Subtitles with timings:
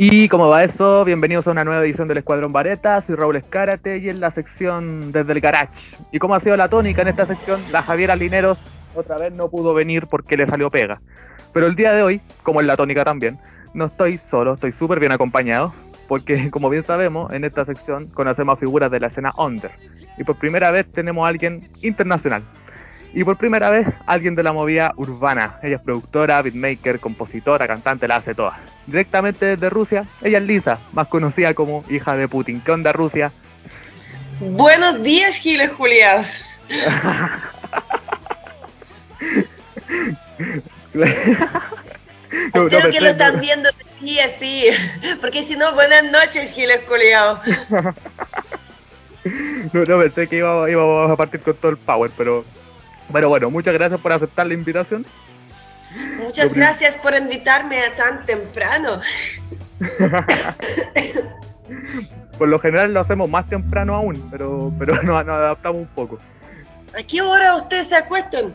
[0.00, 3.98] Y como va eso, bienvenidos a una nueva edición del Escuadrón Vareta, soy Raúl Escárate
[3.98, 5.96] y en la sección desde el garage.
[6.12, 9.50] Y como ha sido la tónica en esta sección, la Javiera Lineros otra vez no
[9.50, 11.00] pudo venir porque le salió pega.
[11.52, 13.40] Pero el día de hoy, como en la tónica también,
[13.74, 15.74] no estoy solo, estoy súper bien acompañado,
[16.06, 19.72] porque como bien sabemos, en esta sección conocemos figuras de la escena under.
[20.16, 22.44] Y por primera vez tenemos a alguien internacional.
[23.14, 25.58] Y por primera vez, alguien de la movida urbana.
[25.62, 28.58] Ella es productora, beatmaker, compositora, cantante, la hace toda.
[28.86, 32.60] Directamente desde Rusia, ella es Lisa, más conocida como hija de Putin.
[32.60, 33.32] ¿Qué onda, Rusia?
[34.40, 36.44] Buenos días, Giles Juliás.
[40.94, 41.04] no,
[42.64, 44.66] Espero que lo estás viendo así, así.
[45.20, 47.38] Porque si no, buenas noches, Giles Juliás.
[49.72, 52.44] no, no pensé que íbamos iba a partir con todo el power, pero
[53.08, 55.04] bueno, bueno, muchas gracias por aceptar la invitación.
[56.18, 59.00] Muchas gracias por invitarme a tan temprano.
[62.38, 66.18] por lo general lo hacemos más temprano aún, pero, pero nos, adaptamos un poco.
[66.98, 68.54] ¿A qué hora ustedes se acuestan?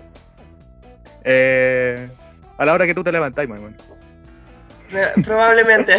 [1.24, 2.10] Eh,
[2.58, 3.76] a la hora que tú te levantas, mi hermano.
[5.24, 5.98] Probablemente.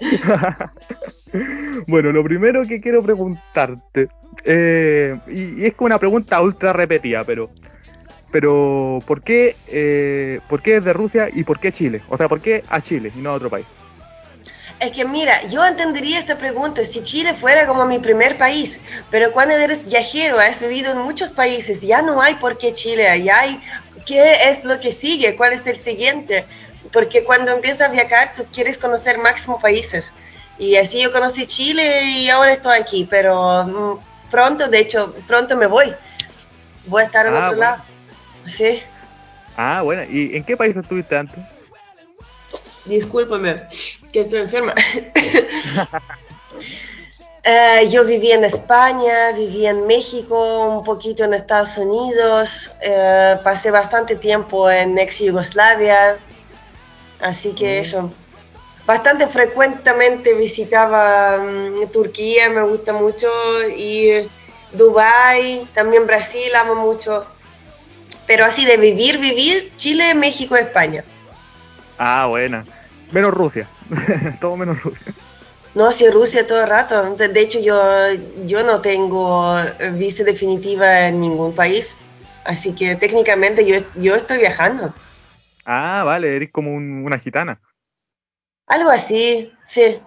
[1.86, 4.08] bueno, lo primero que quiero preguntarte,
[4.44, 7.50] eh, y, es como una pregunta ultra repetida, pero
[8.32, 12.02] pero ¿por qué, eh, ¿por qué de Rusia y por qué Chile?
[12.08, 13.66] O sea, ¿por qué a Chile y no a otro país?
[14.80, 18.80] Es que mira, yo entendería esta pregunta si Chile fuera como mi primer país,
[19.12, 23.22] pero cuando eres viajero, has vivido en muchos países, ya no hay por qué Chile,
[23.22, 23.60] ya hay
[24.06, 26.46] qué es lo que sigue, cuál es el siguiente,
[26.92, 30.12] porque cuando empiezas a viajar tú quieres conocer máximo países.
[30.58, 35.56] Y así yo conocí Chile y ahora estoy aquí, pero mm, pronto, de hecho, pronto
[35.56, 35.94] me voy.
[36.86, 37.91] Voy a estar en ah, otro lado.
[38.46, 38.82] Sí.
[39.56, 40.02] Ah, bueno.
[40.10, 41.38] ¿Y en qué país estuviste antes?
[42.84, 43.56] Discúlpame,
[44.12, 44.74] que estoy enferma.
[47.44, 53.72] Eh, yo viví en España, viví en México, un poquito en Estados Unidos, eh, pasé
[53.72, 56.18] bastante tiempo en ex Yugoslavia,
[57.20, 57.82] así que mm.
[57.82, 58.12] eso.
[58.86, 63.28] Bastante frecuentemente visitaba mm, Turquía, me gusta mucho,
[63.76, 64.30] y
[64.70, 67.26] Dubai, también Brasil, amo mucho
[68.26, 71.04] pero así de vivir, vivir, Chile, México, España.
[71.98, 72.64] Ah, buena.
[73.12, 73.68] Menos Rusia,
[74.40, 75.14] todo menos Rusia.
[75.74, 77.14] No, sí, Rusia todo el rato.
[77.14, 77.80] De hecho, yo,
[78.44, 79.56] yo no tengo
[79.94, 81.96] visa definitiva en ningún país.
[82.44, 84.92] Así que técnicamente yo, yo estoy viajando.
[85.64, 87.60] Ah, vale, eres como una gitana.
[88.66, 90.00] Algo así, sí.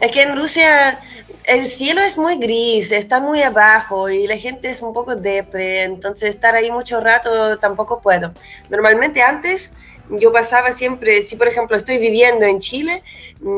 [0.00, 1.00] Es que en Rusia
[1.44, 5.82] el cielo es muy gris, está muy abajo y la gente es un poco depre,
[5.82, 8.32] entonces estar ahí mucho rato tampoco puedo.
[8.70, 9.72] Normalmente antes
[10.10, 13.02] yo pasaba siempre, si por ejemplo estoy viviendo en Chile,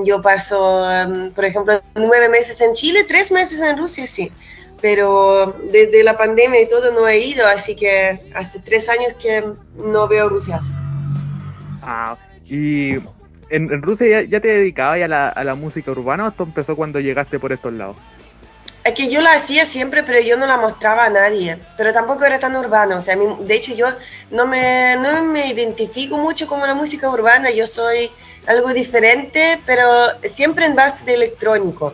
[0.05, 4.33] yo paso, um, por ejemplo, nueve meses en Chile, tres meses en Rusia, sí.
[4.81, 9.45] Pero desde la pandemia y todo no he ido, así que hace tres años que
[9.75, 10.59] no veo Rusia.
[11.83, 12.17] Ah,
[12.47, 12.97] y
[13.51, 17.01] en, Rusia ya, te dedicabas a la, a la música urbana o esto empezó cuando
[17.01, 17.97] llegaste por estos lados?
[18.83, 21.59] Es que yo la hacía siempre, pero yo no la mostraba a nadie.
[21.77, 22.99] Pero tampoco era tan urbano.
[22.99, 23.89] O sea, de hecho, yo
[24.31, 27.51] no me, no me identifico mucho como la música urbana.
[27.51, 28.11] Yo soy
[28.47, 29.87] algo diferente, pero
[30.23, 31.93] siempre en base de electrónico.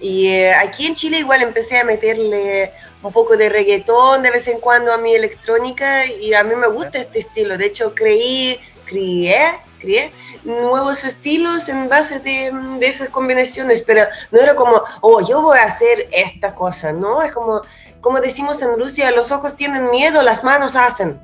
[0.00, 2.72] Y eh, aquí en Chile igual empecé a meterle
[3.02, 6.66] un poco de reggaetón de vez en cuando a mi electrónica y a mí me
[6.68, 7.58] gusta este estilo.
[7.58, 10.10] De hecho, creí, crié, crié
[10.46, 15.64] nuevos estilos en base de, esas combinaciones, pero no era como, oh, yo voy a
[15.64, 17.22] hacer esta cosa, ¿no?
[17.22, 17.62] Es como,
[18.00, 21.20] como decimos en Rusia, los ojos tienen miedo, las manos hacen.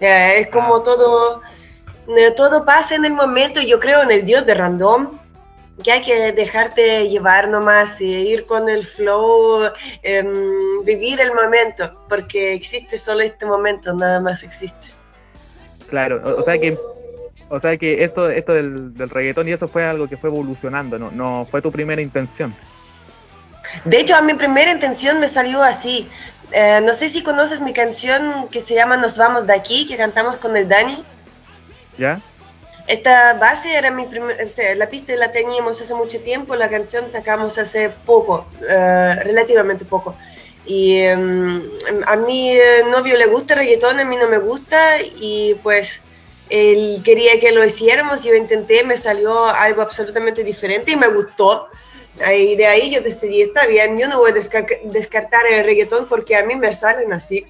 [0.00, 0.82] es como ah.
[0.82, 1.42] todo,
[2.16, 5.18] eh, todo pasa en el momento, yo creo en el Dios de random,
[5.82, 9.70] que hay que dejarte llevar nomás y ir con el flow,
[10.02, 14.88] em, vivir el momento, porque existe solo este momento, nada más existe.
[15.88, 16.78] Claro, o sea que
[17.52, 21.10] o sea que esto, esto del, reggaetón y eso fue algo que fue evolucionando, no,
[21.10, 22.54] no fue tu primera intención.
[23.84, 26.08] De hecho, a mi primera intención me salió así.
[26.50, 29.98] Eh, no sé si conoces mi canción que se llama Nos vamos de aquí, que
[29.98, 31.04] cantamos con el Dani.
[31.98, 32.22] ¿Ya?
[32.86, 37.12] Esta base era mi primer, este, la pista la teníamos hace mucho tiempo, la canción
[37.12, 40.16] sacamos hace poco, eh, relativamente poco.
[40.64, 41.68] Y em,
[42.06, 42.56] a mi
[42.90, 46.00] novio le gusta reggaetón, a mí no me gusta y pues
[46.52, 51.68] él quería que lo hiciéramos, yo intenté, me salió algo absolutamente diferente y me gustó.
[52.30, 56.36] Y de ahí yo decidí, está bien, yo no voy a descartar el reggaetón porque
[56.36, 57.46] a mí me salen así.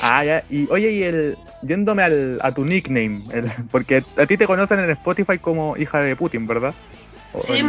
[0.00, 3.22] Ah, ya, y oye, y el, yéndome al, a tu nickname,
[3.70, 6.74] porque a ti te conocen en Spotify como hija de Putin, ¿verdad?
[7.36, 7.62] Sí,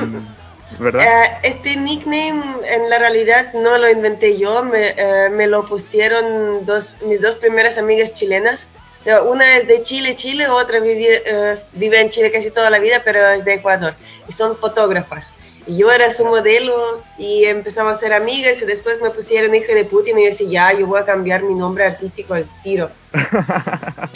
[0.80, 1.04] ¿verdad?
[1.04, 6.66] Eh, este nickname en la realidad no lo inventé yo, me, eh, me lo pusieron
[6.66, 8.68] dos, mis dos primeras amigas chilenas.
[9.06, 13.02] Una es de Chile, Chile, otra vive, eh, vive en Chile casi toda la vida,
[13.04, 13.96] pero es de Ecuador.
[14.30, 15.34] Y son fotógrafas.
[15.66, 19.74] Y yo era su modelo y empezamos a ser amigas y después me pusieron hija
[19.74, 22.90] de Putin y yo decía, ya, yo voy a cambiar mi nombre artístico al tiro.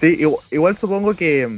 [0.00, 0.18] sí,
[0.50, 1.48] igual, supongo que,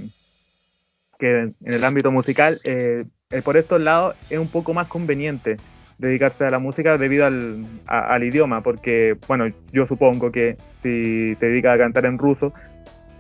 [1.18, 5.56] que en el ámbito musical, eh, eh, por estos lados, es un poco más conveniente
[5.98, 11.46] dedicarse a la música debido al, al idioma, porque, bueno, yo supongo que si te
[11.46, 12.52] dedicas a cantar en ruso,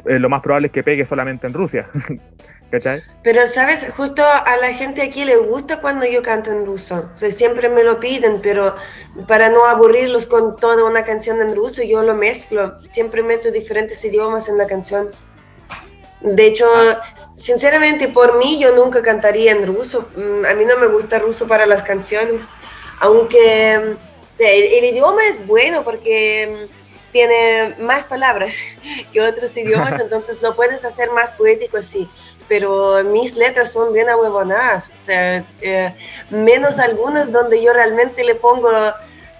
[0.06, 1.88] eh, lo más probable es que pegue solamente en Rusia.
[3.22, 3.86] Pero, ¿sabes?
[3.96, 7.10] Justo a la gente aquí le gusta cuando yo canto en ruso.
[7.14, 8.74] O sea, siempre me lo piden, pero
[9.26, 12.78] para no aburrirlos con toda una canción en ruso, yo lo mezclo.
[12.90, 15.08] Siempre meto diferentes idiomas en la canción.
[16.20, 16.66] De hecho,
[17.36, 20.10] sinceramente, por mí yo nunca cantaría en ruso.
[20.14, 22.42] Mm, a mí no me gusta ruso para las canciones.
[23.00, 23.96] Aunque
[24.38, 28.54] el, idioma es bueno porque mm, tiene más palabras
[29.12, 32.08] que otros idiomas, entonces lo puedes hacer más poético así
[32.48, 35.94] pero mis letras son bien ahuevonadas, o sea, eh,
[36.30, 38.70] menos algunas donde yo realmente le pongo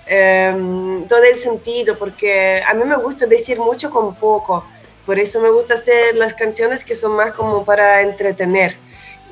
[0.07, 4.65] em, todo el sentido, porque a mí me gusta decir mucho con poco,
[5.07, 8.77] por eso me gusta hacer las canciones que son más como para entretener.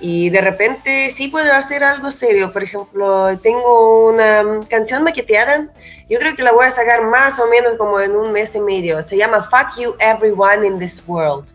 [0.01, 5.69] Y de repente sí puedo hacer algo serio, por ejemplo, tengo una canción maqueteada,
[6.09, 8.61] yo creo que la voy a sacar más o menos como en un mes y
[8.61, 11.47] medio, se llama Fuck You Everyone in This World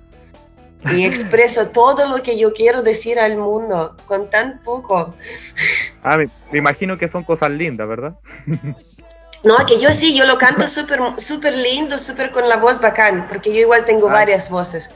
[0.89, 5.13] y expreso todo lo que yo quiero decir al mundo con tan poco.
[6.03, 8.15] Ah, me, imagino que son cosas lindas, ¿verdad?
[9.43, 13.27] No, que yo sí, yo lo canto súper super lindo, súper con la voz bacán,
[13.27, 14.13] porque yo igual tengo ah.
[14.13, 14.91] varias voces.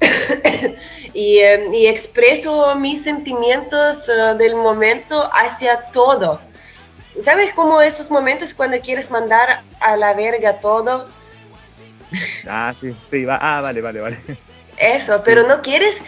[1.14, 6.40] y, em, y, expreso mis sentimientos uh, del momento hacia todo.
[7.22, 11.08] ¿Sabes cómo esos momentos cuando quieres mandar a la verga todo?
[12.46, 13.38] Ah, sí, sí, va.
[13.40, 14.18] ah, vale, vale, vale.
[14.78, 16.00] Eso, pero no quieres,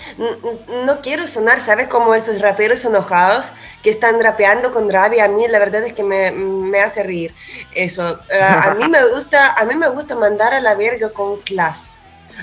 [0.87, 1.89] no, quiero sonar, ¿sabes?
[1.89, 3.51] Como esos raperos enojados
[3.83, 5.25] que están rapeando con rabia.
[5.25, 7.35] A mí la verdad es que me, hace reír
[7.75, 8.21] eso.
[8.31, 11.91] Eh, a mí me gusta, a mí me gusta mandar a la verga con clase.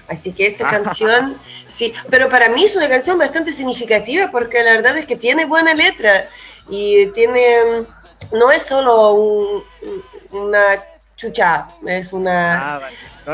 [0.08, 4.74] Así que esta canción, sí, pero para mí es una canción bastante significativa porque la
[4.74, 6.28] verdad es que tiene buena letra
[6.70, 7.86] y tiene,
[8.32, 9.64] no es solo
[10.32, 10.84] una
[11.16, 12.78] chucha, es una...
[12.78, 12.82] Ah,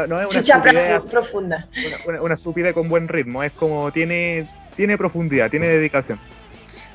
[0.08, 1.68] no, es una chucha profunda.
[2.08, 6.20] Una, una, con buen ritmo, es como tiene, tiene profundidad, tiene dedicación.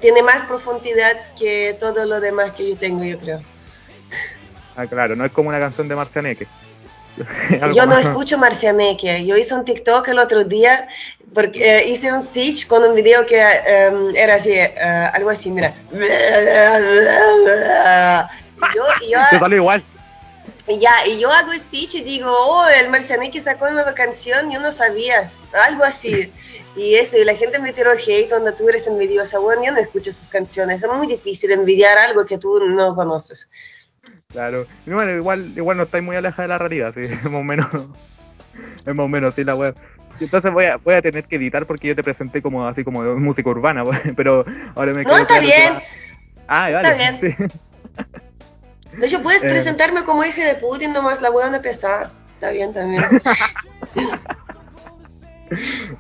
[0.00, 3.43] Tiene más profundidad que todo lo demás que yo tengo, yo creo.
[4.76, 6.47] Ah, claro, no es como una canción de Marcianeque.
[7.75, 9.25] yo no escucho Marcianeque.
[9.26, 10.88] Yo hice un TikTok el otro día
[11.35, 14.73] porque eh, hice un stitch con un video que em, era así, eh,
[15.12, 15.75] algo así, mira.
[18.75, 19.82] yo, yo, Te salió igual.
[20.67, 24.61] Ya, y yo hago Stitch y digo, oh, el Marcianeque sacó una nueva canción, yo
[24.61, 25.32] no sabía,
[25.67, 26.31] algo así.
[26.76, 29.78] Y eso, y la gente me tiró hate cuando tú eres envidiosa, bueno, yo no
[29.78, 33.49] escucho sus canciones, es muy difícil envidiar algo que tú no conoces.
[34.30, 37.66] Claro, bueno, igual, igual no estáis muy alejada de la realidad, sí, más o menos,
[38.85, 39.75] es más o menos, sí, la web.
[40.20, 43.02] Entonces voy a, voy a tener que editar porque yo te presenté como así como
[43.14, 43.85] música urbana,
[44.16, 44.44] pero
[44.75, 45.78] ahora me quedo No, está bien.
[46.47, 46.76] Ah, vale.
[46.76, 47.18] Está bien.
[47.18, 47.35] Sí.
[48.99, 49.49] De hecho, puedes eh.
[49.49, 52.12] presentarme como hija de Putin, nomás la huevona pesada.
[52.35, 53.02] Está bien también.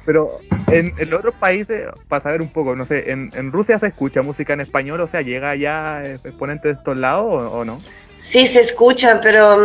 [0.04, 0.28] Pero
[0.70, 4.52] en, los otros países, para saber un poco, no sé, ¿en, Rusia se escucha música
[4.52, 5.00] en español?
[5.00, 7.80] O sea, ¿llega ya exponente de estos lados o, no?
[8.28, 9.56] Sí, se escucha, pero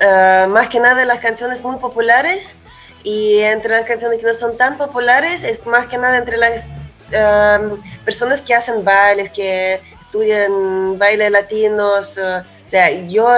[0.00, 2.54] eh, más que nada las canciones muy populares
[3.04, 6.70] y entre las canciones que no son tan populares es más que nada entre las
[7.12, 7.58] eh,
[8.06, 12.16] personas que hacen bailes, que estudian bailes latinos.
[12.16, 13.28] O sea, yo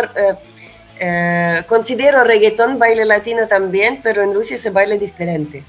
[1.00, 5.64] eh, considero reggaetón baile latino también, pero en Rusia se baila diferente.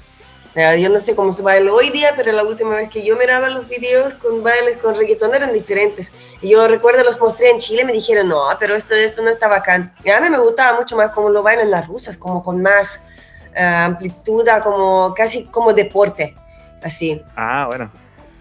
[0.54, 3.48] Yo no sé cómo se baila hoy día, pero la última vez que yo miraba
[3.48, 6.12] los videos con bailes con reggaetón eran diferentes.
[6.40, 9.30] Y yo recuerdo los mostré en Chile y me dijeron, no, pero esto, esto no
[9.30, 9.94] está bacán.
[10.04, 13.00] Y a mí me gustaba mucho más cómo lo bailan las rusas, como con más
[13.54, 16.36] eh, amplitud, como casi como deporte,
[16.82, 17.22] así.
[17.36, 17.90] Ah, bueno.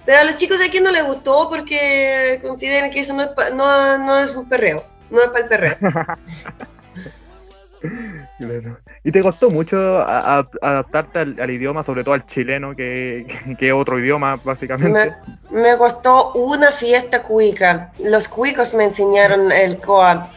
[0.06, 4.20] Pero a los chicos aquí no les gustó porque consideran que eso no no, no
[4.20, 5.78] es un perreo no es para el perreo.
[9.04, 13.26] ¿Y te costó mucho adaptarte al, idioma, sobre todo al chileno, que,
[13.60, 15.14] es otro idioma, básicamente?
[15.50, 17.92] Me, costó una fiesta cuica.
[18.00, 20.30] Los cuicos me enseñaron el coa.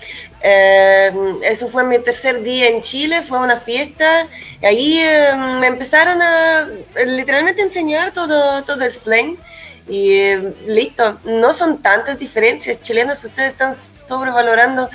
[0.42, 1.10] Eh,
[1.42, 4.26] eso fue mi tercer día en Chile, fue una fiesta,
[4.60, 6.68] y ahí eh, me empezaron a
[7.06, 9.38] literalmente enseñar todo, todo el slang.
[9.88, 12.80] Y eh, listo, no son tantas diferencias.
[12.80, 14.88] Chilenos, ustedes están sobrevalorando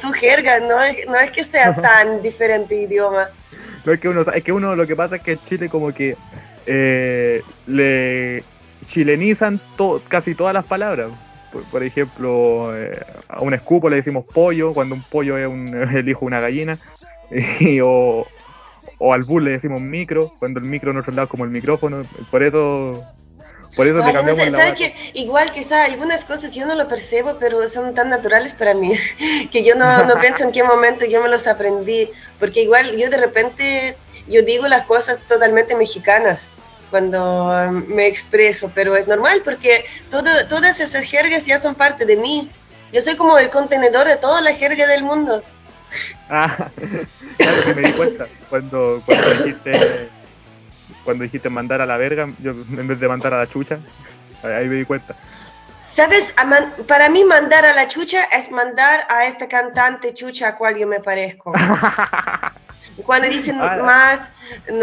[0.00, 3.28] su jerga, no es, no es que sea tan diferente idioma.
[3.84, 6.16] No es que uno, es que uno lo que pasa es que Chile como que
[7.66, 8.44] le
[8.86, 9.60] chilenizan
[10.08, 11.10] casi todas las palabras
[11.70, 16.08] por, ejemplo, eh, a un escupo le decimos pollo, cuando un pollo es, un, el
[16.08, 16.78] hijo de una gallina,
[17.82, 18.26] o,
[19.12, 22.42] al bus le decimos micro, cuando el micro en otro lado como el micrófono, por
[22.42, 23.04] eso...
[23.76, 27.66] Por eso te cambiamos la que Igual quizá algunas cosas yo no lo percibo, pero
[27.68, 28.94] son tan naturales para mí,
[29.52, 33.08] que yo no, no pienso en qué momento yo me los aprendí, porque igual yo
[33.08, 33.96] de repente,
[34.28, 36.46] yo digo las cosas totalmente mexicanas,
[36.90, 42.04] cuando um, me expreso, pero es normal porque todo, todas esas jergas ya son parte
[42.04, 42.50] de mí.
[42.92, 45.44] Yo soy como el contenedor de toda la jerga del mundo.
[46.28, 46.68] Ah,
[47.36, 50.10] claro que me di cuenta cuando, cuando dijiste
[51.10, 53.80] cuando dijiste mandar a la verga, yo en vez de mandar a la chucha,
[54.44, 55.16] ahí me di cuenta.
[55.92, 56.32] ¿Sabes?
[56.86, 60.86] Para mí mandar a la chucha es mandar a esta cantante chucha a cual yo
[60.86, 61.52] me parezco.
[63.04, 63.78] Cuando dicen ah.
[63.82, 64.32] más,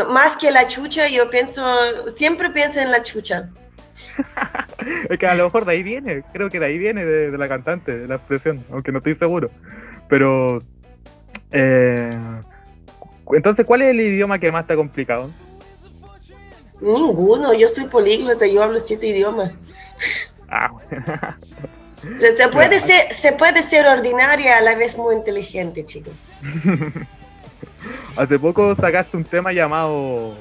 [0.09, 3.47] más que la chucha, yo pienso, siempre pienso en la chucha.
[5.09, 7.47] es que a lo mejor de ahí viene, creo que de ahí viene de, la
[7.47, 9.49] cantante, de la expresión, aunque no estoy seguro.
[10.09, 10.61] Pero,
[11.51, 12.17] eh,
[13.31, 15.29] entonces, ¿cuál es el idioma que más te ha complicado?
[16.81, 19.51] Ninguno, yo soy políglota, yo hablo siete idiomas.
[20.49, 20.71] Ah,
[22.19, 26.13] se, puede ser, se puede ser ordinaria a la vez muy inteligente, chicos.
[28.15, 30.35] Hace poco sacaste un tema llamado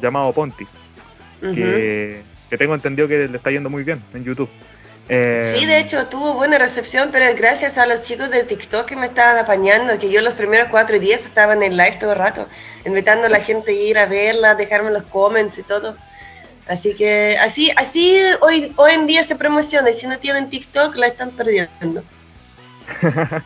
[0.00, 0.66] llamado Ponti,
[1.40, 2.22] que,
[2.58, 4.48] tengo entendido que le está yendo muy bien en YouTube.
[5.08, 8.96] Eh, sí, de hecho tuvo buena recepción, pero gracias a los chicos de TikTok que
[8.96, 12.18] me estaban apañando, que yo los primeros cuatro días estaba en el live todo el
[12.18, 12.46] rato,
[12.84, 15.96] invitando a la gente a ir a verla, dejarme los comments y todo.
[16.66, 20.96] Así que así así hoy, hoy en día se promociona y si no tienen TikTok
[20.96, 22.02] la están perdiendo.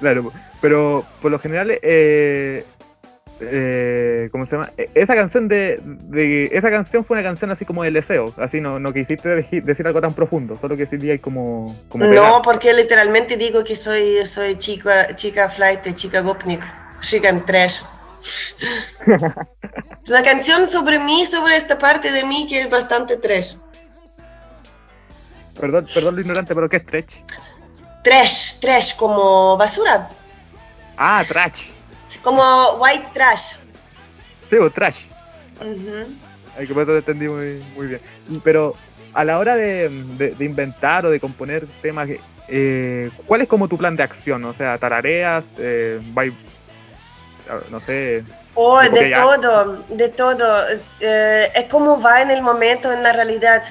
[0.00, 2.66] claro, pero por lo general, eh,
[3.42, 4.70] eh, ¿cómo se llama?
[4.76, 5.80] E, esa canción de,
[6.52, 10.00] esa canción fue una canción así como de deseo, así no, no quisiste decir algo
[10.00, 15.14] tan profundo, solo que decía como, como No, porque literalmente digo que soy soy chica
[15.16, 16.62] chica flight, chica gopnik,
[17.00, 17.82] chica trash.
[20.04, 23.54] es una canción sobre mí, sobre esta parte de mí que es bastante trash.
[25.58, 27.22] Perdón, perdón lo ignorante, pero ¿qué es trash?
[28.02, 30.08] Trash, trash, como basura.
[30.96, 31.70] Ah, trash.
[32.22, 33.56] Como white trash.
[34.48, 35.06] Sí, o trash.
[36.56, 38.00] Hay que pasar entendí muy, muy bien.
[38.44, 38.74] Pero
[39.14, 39.90] a la hora de,
[40.38, 42.08] inventar o de componer temas,
[42.48, 44.44] eh, ¿cuál es como tu plan de acción?
[44.44, 46.00] O sea, tarareas, eh,
[47.70, 48.24] no sé.
[48.54, 50.64] Oh, de todo, de todo.
[51.00, 53.62] Eh, es como va en el momento, en la realidad.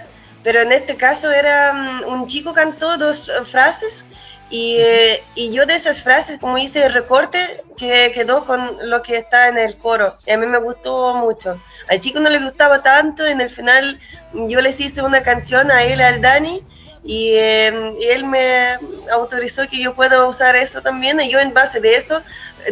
[0.43, 4.05] Pero en este caso era mm, un chico cantó dos frases
[4.51, 9.01] y, eh, y, yo de esas frases, como hice el recorte, que quedó con lo
[9.01, 10.17] que está en el coro.
[10.27, 11.57] Y a mí me gustó mucho.
[11.89, 13.99] Al chico no le gustaba tanto, en el final
[14.33, 16.61] yo les hice una canción a él, al Dani,
[17.01, 18.75] y, eh, y, él me
[19.09, 21.21] autorizó que yo pueda usar eso también.
[21.21, 22.21] Y yo en base de eso,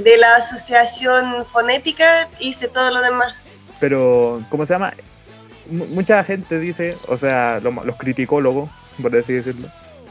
[0.02, 3.36] de la asociación fonética, hice todo lo demás.
[3.80, 4.94] Pero, ¿cómo se llama?
[5.72, 8.70] M mucha gente dice, o sea, los criticólogos,
[9.02, 9.70] por así decirlo,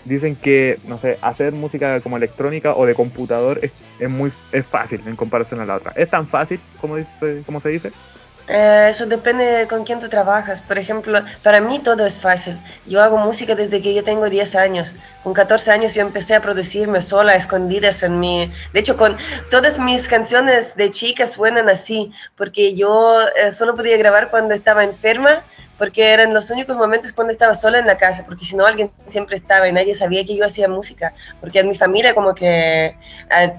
[0.08, 4.66] dicen que, no sé, hacer música como electrónica o de computador es, es muy es
[4.66, 5.92] fácil en comparación a la otra.
[5.96, 7.92] ¿Es tan fácil como, dice, como se dice?
[8.48, 10.60] Eh, eso depende de con quién tú trabajas.
[10.62, 12.58] Por ejemplo, para mí todo es fácil.
[12.86, 14.92] Yo hago música desde que yo tengo 10 años.
[15.22, 18.50] Con 14 años yo empecé a producirme sola, escondidas en mi...
[18.72, 19.18] De hecho, con
[19.50, 24.82] todas mis canciones de chicas suenan así, porque yo eh, solo podía grabar cuando estaba
[24.82, 25.44] enferma
[25.78, 28.90] porque eran los únicos momentos cuando estaba sola en la casa, porque si no alguien
[29.06, 32.96] siempre estaba y nadie sabía que yo hacía música, porque en mi familia como que
[33.30, 33.52] ah,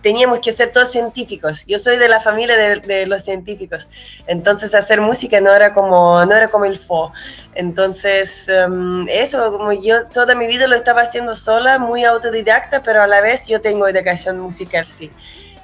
[0.00, 3.88] teníamos que ser todos científicos, yo soy de la familia de, los científicos,
[4.26, 7.12] entonces hacer música no era como, no era como el fo,
[7.54, 13.02] entonces em, eso, como yo toda mi vida lo estaba haciendo sola, muy autodidacta, pero
[13.02, 15.10] a la vez yo tengo educación musical, sí.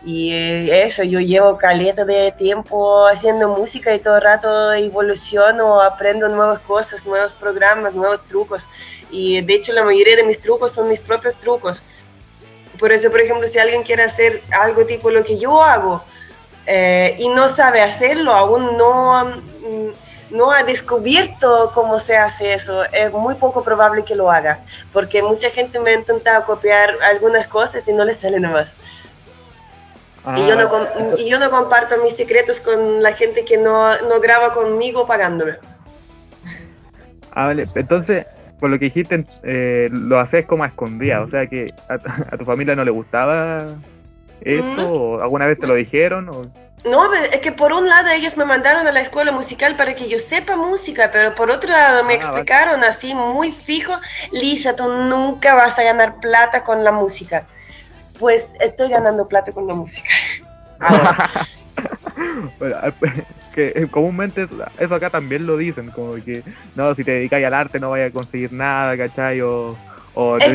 [0.05, 0.33] Y
[0.71, 6.59] eso, yo llevo caleta de tiempo haciendo música y todo el rato evoluciono, aprendo nuevas
[6.61, 8.67] cosas, nuevos programas, nuevos trucos.
[9.11, 11.83] Y de hecho la mayoría de mis trucos son mis propios trucos.
[12.81, 16.03] Por eso, por ejemplo, si alguien quiere hacer algo tipo lo que yo hago
[16.67, 19.41] eh, y no sabe hacerlo, aún no,
[20.31, 24.61] no ha descubierto cómo se hace eso, es muy poco probable que lo haga,
[24.93, 28.41] porque mucha gente me ha intentado copiar algunas cosas y no les sale
[30.25, 30.41] nomás.
[30.41, 31.15] y, yo no, ah.
[31.19, 35.55] y yo no comparto mis secretos con la gente que no, no graba conmigo pagándome.
[37.33, 37.67] Ah, vale.
[37.75, 38.27] Entonces,
[38.61, 41.99] por lo que dijiste, eh, lo haces como a escondida, o sea que a,
[42.37, 43.75] tu familia no le gustaba
[44.41, 46.29] esto, o alguna vez te lo dijeron.
[46.29, 46.43] O...
[46.85, 50.09] No, es que por un lado ellos me mandaron a la escuela musical para que
[50.09, 53.95] yo sepa música, pero por otro lado me ah, explicaron así muy fijo,
[54.31, 57.45] Lisa, tú nunca vas a ganar plata con la música.
[58.23, 60.09] Pues estoy ganando plata con la música.
[63.53, 64.47] que eh, comúnmente
[64.79, 66.45] eso, acá también lo dicen, como que
[66.77, 69.41] no, si te dedicas al arte no vayas a conseguir nada, ¿cachai?
[69.41, 69.77] O,
[70.15, 70.47] o te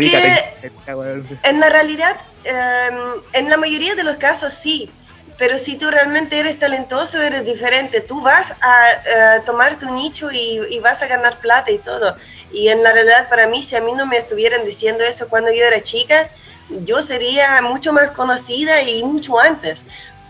[1.44, 4.90] En la realidad, em, en la mayoría de los casos sí,
[5.38, 8.00] pero si tú realmente eres talentoso, eres diferente.
[8.00, 12.16] Tú vas a, tomar tu nicho y, y, vas a ganar plata y todo.
[12.50, 15.52] Y en la realidad, para mí, si a mí no me estuvieran diciendo eso cuando
[15.52, 16.30] yo era chica,
[16.70, 19.86] yo sería mucho más conocida y mucho antes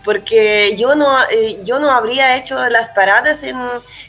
[0.08, 3.58] porque yo no, eh, yo no habría hecho las paradas en,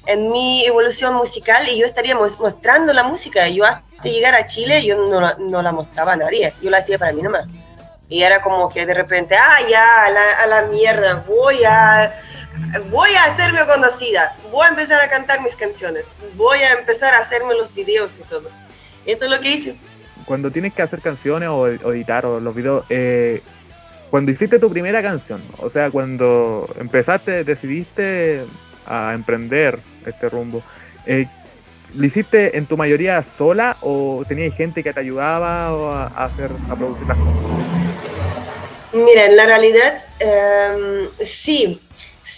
[0.05, 3.50] en, mi evolución musical y yo estaría mostrando la música.
[3.50, 6.98] Yo hasta llegar a Chile yo no, no, la mostraba a nadie, yo la hacía
[6.98, 7.48] para mí nomás.
[8.07, 12.13] Y era como que de repente, ah, ya, a la, a la mierda, voy a,
[12.89, 16.05] voy a hacerme conocida, voy a empezar a cantar mis canciones,
[16.36, 18.50] voy a empezar a hacerme los videos y todo.
[19.05, 19.75] Esto es lo que hice.
[20.25, 23.41] Cuando tienes que hacer canciones o, editar o los videos, eh,
[24.09, 28.43] cuando hiciste tu primera canción, o sea, cuando empezaste, decidiste
[28.85, 30.63] a emprender este rumbo,
[31.05, 31.27] eh,
[31.95, 35.67] ¿lo hiciste en tu mayoría sola o tenías gente que te ayudaba
[36.07, 37.33] a, hacer, a producir las cosas?
[38.93, 41.79] Mira, en la realidad em, sí,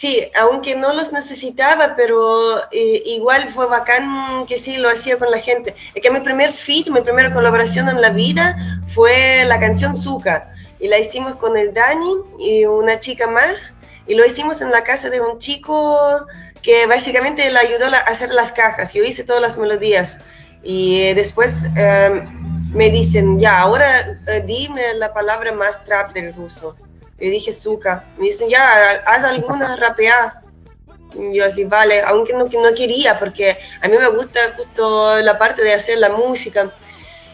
[0.02, 5.30] sí, aunque no los necesitaba, pero eh, igual fue bacán que sí lo hacía con
[5.30, 5.76] la gente.
[5.94, 10.52] Es que mi primer feat, mi primera colaboración en la vida fue la canción Zuka
[10.80, 13.76] y la hicimos con el Dani y una chica más
[14.08, 16.26] y lo hicimos en la casa de un chico
[16.64, 18.96] que básicamente le ayudó a hacer las cajas.
[18.96, 20.18] Yo hice todas las melodías
[20.64, 22.24] y eh, después em,
[22.74, 26.76] me dicen, ya, ahora eh, dime la palabra más trap del ruso.
[27.22, 28.04] Y dije, Zuka.
[28.18, 30.42] Me dicen, ya, haz alguna rapeada.
[31.34, 35.62] Yo así, vale, aunque no, no quería, porque a mí me gusta justo la parte
[35.62, 36.72] de hacer la música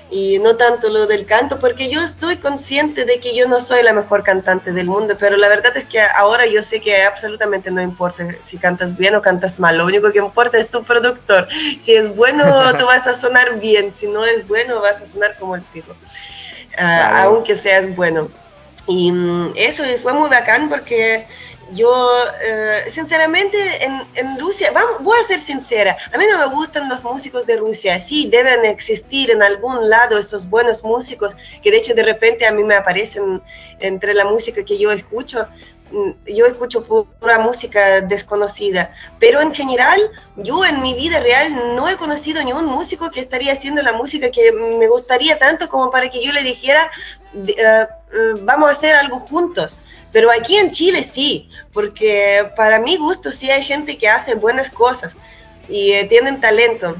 [0.09, 3.83] y no tanto lo del canto, porque yo soy consciente de que yo no soy
[3.83, 7.69] la mejor cantante del mundo, pero la verdad es que ahora yo sé que absolutamente
[7.71, 11.47] no importa si cantas bien o cantas mal, lo único que importa es tu productor.
[11.79, 15.37] Si es bueno, tú vas a sonar bien, si no es bueno, vas a sonar
[15.37, 15.93] como el pico,
[16.77, 18.29] ah, aunque seas bueno.
[18.87, 21.25] Y mm, eso fue muy bacán porque
[21.71, 26.53] yo, eh, sinceramente, en, en Rusia, vamos, voy a ser sincera, a mí no me
[26.55, 31.71] gustan los músicos de Rusia, sí, deben existir en algún lado esos buenos músicos, que
[31.71, 33.41] de hecho de repente a mí me aparecen
[33.79, 35.47] entre la música que yo escucho,
[35.91, 39.99] mm, yo escucho pura música desconocida, pero en general
[40.37, 43.91] yo en mi vida real no he conocido ni un músico que estaría haciendo la
[43.91, 46.89] música que me gustaría tanto como para que yo le dijera,
[47.33, 49.79] eh, eh, vamos a hacer algo juntos.
[50.11, 54.69] Pero aquí en Chile sí, porque para mi gusto sí hay gente que hace buenas
[54.69, 55.15] cosas
[55.67, 56.95] y eh, tienen talento.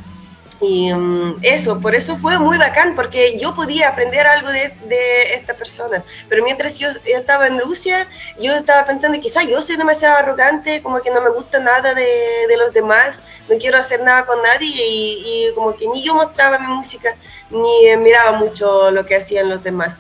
[0.60, 5.34] Y mm, eso, por eso fue muy bacán, porque yo podía aprender algo de, de
[5.36, 6.04] esta persona.
[6.28, 8.08] Pero mientras yo, estaba en Rusia,
[8.40, 12.48] yo estaba pensando, quizá yo soy demasiado arrogante, como que no me gusta nada de,
[12.48, 16.16] de los demás, no quiero hacer nada con nadie y, y, como que ni yo
[16.16, 17.16] mostraba mi música,
[17.52, 20.00] ni miraba mucho lo que hacían los demás.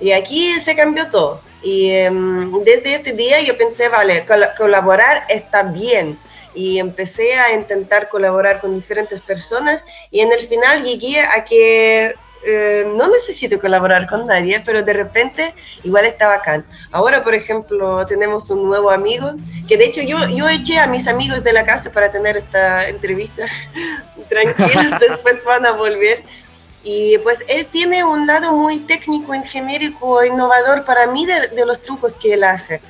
[0.00, 1.40] Y aquí se cambió todo.
[1.62, 4.24] Y em, desde este día yo pensé, vale,
[4.56, 6.18] colaborar está bien.
[6.54, 12.14] Y empecé a intentar colaborar con diferentes personas y en el final llegué a que
[12.44, 16.64] eh, no necesito colaborar con nadie, pero de repente igual está bacán.
[16.92, 19.32] Ahora, por ejemplo, tenemos un nuevo amigo,
[19.66, 22.88] que de hecho yo, yo eché a mis amigos de la casa para tener esta
[22.88, 23.46] entrevista.
[24.28, 26.22] Tranquilos, después van a volver.
[26.90, 32.16] Y pues él tiene un lado muy técnico, genérico, innovador para mí de, los trucos
[32.16, 32.80] que él hace.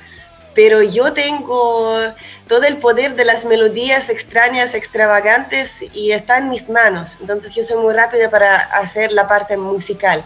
[0.55, 1.99] Pero yo tengo
[2.47, 7.17] todo el poder de las melodías extrañas, extravagantes y está en mis manos.
[7.19, 10.23] Entonces yo soy muy rápida para hacer la parte musical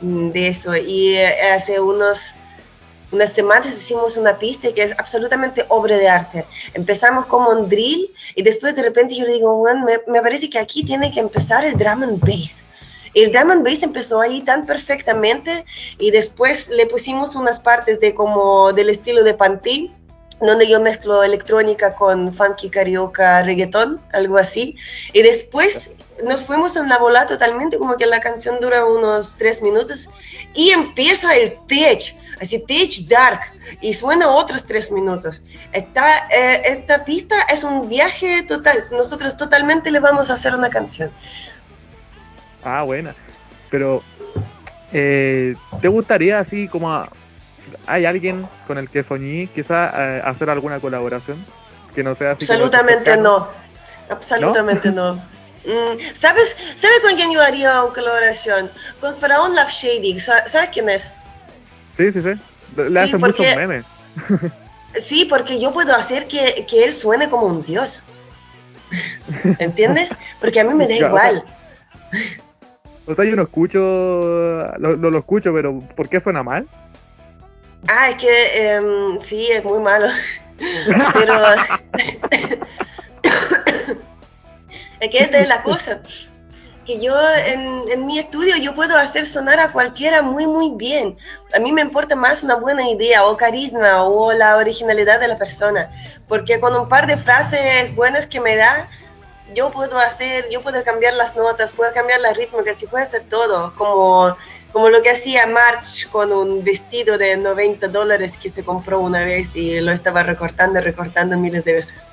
[0.00, 0.74] de eso.
[0.74, 2.34] Y eh, hace unos
[3.12, 6.46] unas semanas hicimos una pista que es absolutamente obra de arte.
[6.72, 10.58] Empezamos como un drill y después de repente yo le digo, me, me parece que
[10.58, 12.64] aquí tiene que empezar el drum and bass
[13.14, 15.64] el drum and bass empezó ahí tan perfectamente
[15.98, 19.92] y después le pusimos unas partes de como del estilo de Panty
[20.40, 24.76] donde yo mezclo electrónica con funky carioca, reggaetón, algo así.
[25.12, 25.92] Y después
[26.24, 30.08] nos fuimos en la bola totalmente, como que la canción dura unos tres minutos
[30.54, 33.40] y empieza el tech, así tech dark,
[33.80, 35.42] y suena otros tres minutos.
[35.72, 40.70] Esta, eh, esta pista es un viaje total, nosotros totalmente le vamos a hacer una
[40.70, 41.10] canción.
[42.64, 43.14] Ah, buena.
[43.70, 44.02] Pero,
[44.92, 47.06] eh, ¿te gustaría así como...
[47.86, 51.44] ¿Hay alguien con el que soñé quizá eh, hacer alguna colaboración?
[51.94, 53.48] Que no sea así Absolutamente no.
[54.08, 55.14] Absolutamente no.
[55.64, 58.70] Mm, ¿Sabes, ¿Sabe con quién yo haría una colaboración?
[59.00, 60.18] Con Faraón Love Shady.
[60.18, 61.12] ¿Sabes quién es?
[61.92, 62.32] Sí, sí, sí.
[62.76, 63.84] Le hace muchos memes.
[64.96, 68.02] sí, porque yo puedo hacer que, que, él suene como un dios.
[69.58, 70.10] ¿Entiendes?
[70.40, 71.44] Porque a mí me da igual.
[73.06, 73.78] O sea, yo no escucho,
[74.78, 76.66] no lo, lo, escucho, pero ¿por qué suena mal?
[77.88, 80.08] Ah, es que em, sí, es muy malo.
[81.14, 81.42] pero
[85.00, 86.00] es que esta es la cosa.
[86.86, 87.14] Que yo
[87.46, 91.16] en, en, mi estudio yo puedo hacer sonar a cualquiera muy muy bien.
[91.54, 95.38] A mí me importa más una buena idea o carisma o la originalidad de la
[95.38, 95.90] persona.
[96.28, 98.88] Porque con un par de frases buenas que me da,
[99.54, 103.24] yo puedo hacer, yo puedo cambiar las notas, puedo cambiar la rítmica, y puedo hacer
[103.28, 103.72] todo.
[103.76, 104.36] Como
[104.72, 109.24] como lo que hacía March con un vestido de 90 dólares que se compró una
[109.24, 112.06] vez y lo estaba recortando y recortando miles de veces.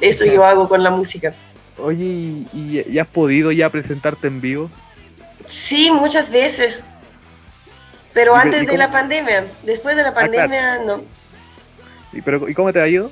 [0.00, 1.32] Eso yo hago con la música.
[1.78, 4.70] Oye, ¿y, has podido ya presentarte en vivo?
[5.46, 6.82] Sí, muchas veces.
[8.12, 11.02] Pero antes de la pandemia, después de la ah, pandemia no.
[12.12, 13.10] ¿Y, pero, ¿Y cómo te ha ido?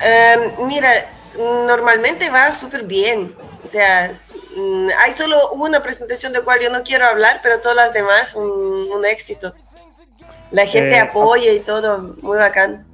[0.00, 3.34] Em, mira, normalmente va súper bien.
[3.64, 4.18] O sea,
[4.56, 8.34] mm, hay solo una presentación de cual yo no quiero hablar, pero todas las demás
[8.34, 8.50] un,
[8.92, 9.52] un éxito.
[10.50, 12.86] La gente eh, apoya y todo, muy bacán.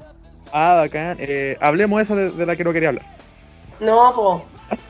[0.52, 1.16] Ah, bacán.
[1.20, 3.04] Eh, hablemos eso de, la que no quería hablar.
[3.80, 4.44] No, po.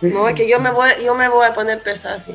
[0.00, 2.32] No, es que yo me voy, yo me voy a poner pesado así.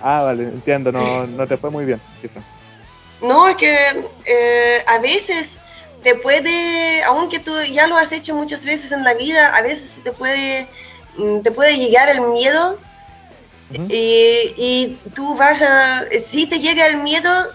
[0.00, 2.40] Ah, vale, entiendo, no, no te fue muy bien, quizá.
[3.20, 5.58] No, es que eh, a veces
[6.04, 10.02] te puede, aunque tú ya lo has hecho muchas veces en la vida, a veces
[10.04, 10.68] te puede,
[11.16, 12.78] mm, te puede llegar el miedo
[13.70, 17.46] y, y, tú vas a, si te llega el miedo,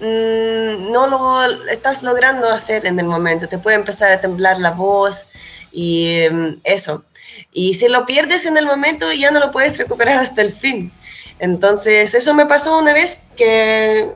[0.00, 4.70] mm, no lo estás logrando hacer en el momento, te puede empezar a temblar la
[4.70, 5.26] voz
[5.70, 7.04] y mm, eso.
[7.52, 10.90] Y si lo pierdes en el momento, ya no lo puedes recuperar hasta el fin.
[11.40, 14.08] Entonces, eso me pasó una vez que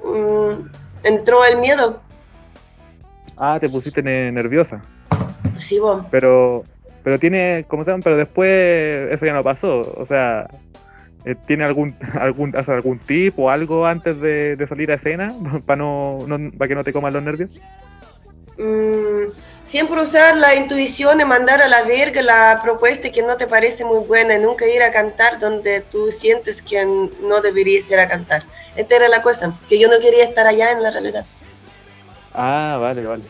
[1.04, 2.00] entró el miedo
[3.44, 4.80] Ah, te pusiste nerviosa.
[5.58, 6.04] Sí, vos.
[6.12, 6.62] Pero,
[7.02, 8.04] pero tiene, ¿cómo se llama?
[8.04, 8.48] Pero después
[9.10, 9.80] eso ya no pasó.
[9.96, 10.46] O sea,
[11.24, 15.34] eh, ¿tiene algún, algún, hace algún tip o algo antes de, salir a escena
[15.66, 16.20] para no,
[16.56, 17.50] para que no te coman los nervios?
[18.58, 19.28] Mm,
[19.64, 23.84] siempre usar la intuición y mandar a la verga la propuesta que no te parece
[23.84, 28.06] muy buena y nunca ir a cantar donde tú sientes que no deberías ir a
[28.06, 28.44] cantar.
[28.76, 31.26] Esta era la cosa, que yo no quería estar allá en la realidad.
[32.34, 33.22] Ah, vale, vale.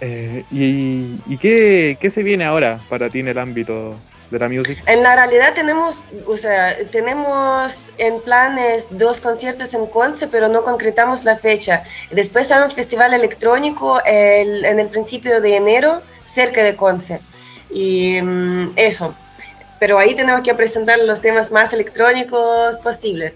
[0.00, 3.94] Eh, ¿Y, qué, se viene ahora para ti en el ámbito
[4.30, 4.82] de la música?
[4.86, 10.62] En la realidad tenemos, o sea, tenemos en planes dos conciertos en Conce, pero no
[10.62, 11.84] concretamos la fecha.
[12.10, 17.20] Después hay un festival electrónico en el principio de enero cerca de Conce.
[17.70, 19.14] Y mm, eso.
[19.78, 23.34] Pero ahí tenemos que presentar los temas más electrónicos posibles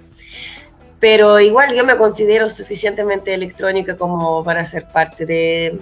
[1.04, 5.78] pero igual yo me considero suficientemente electrónica como para ser parte de,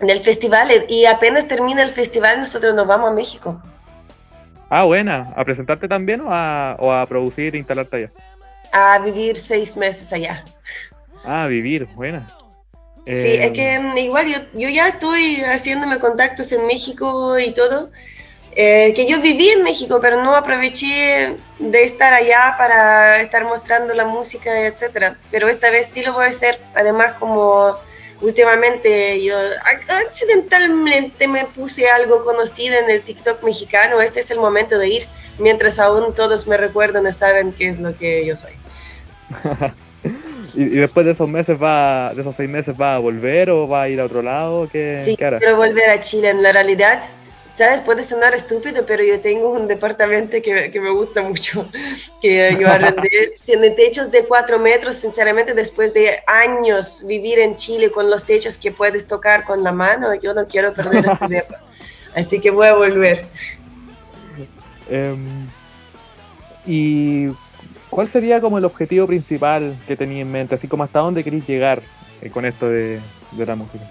[0.00, 3.60] del festival y apenas termina el festival nosotros nos vamos a México.
[4.70, 8.10] Ah, buena, ¿a presentarte también o a, o a producir e instalarte allá?
[8.72, 10.42] A vivir seis meses allá.
[11.22, 12.26] Ah, vivir, buena.
[13.04, 17.90] Sí, es que mm, igual yo, yo ya estoy haciéndome contactos en México y todo,
[18.58, 23.92] eh, que yo viví en México, pero no aproveché de estar allá para estar mostrando
[23.92, 25.16] la música, etcétera.
[25.30, 26.58] Pero esta vez sí lo voy a hacer.
[26.74, 27.76] Además, como
[28.22, 29.36] últimamente yo
[30.06, 35.06] accidentalmente me puse algo conocido en el TikTok mexicano, este es el momento de ir,
[35.38, 38.52] mientras aún todos me recuerdan y saben qué es lo que yo soy.
[40.54, 43.82] ¿Y, después de esos meses va, de esos seis meses va a volver o va
[43.82, 44.66] a ir a otro lado?
[44.72, 46.30] ¿Qué, sí, quiero volver a Chile.
[46.30, 47.02] En la realidad,
[47.56, 47.80] ¿Sabes?
[47.80, 51.66] Puede sonar estúpido, pero yo tengo un departamento que, que me gusta mucho,
[52.20, 53.34] que yo arrendé.
[53.46, 58.58] Tiene techos de 4 metros, sinceramente, después de años vivir en Chile con los techos
[58.58, 61.60] que puedes tocar con la mano, yo no quiero perder este depa.
[62.14, 63.24] Así que voy a volver.
[64.90, 65.46] Em,
[66.66, 67.28] ¿Y
[67.88, 70.54] cuál sería como el objetivo principal que tenía en mente?
[70.54, 71.80] Así como hasta dónde queréis llegar
[72.20, 73.00] eh, con esto de,
[73.32, 73.84] de la música.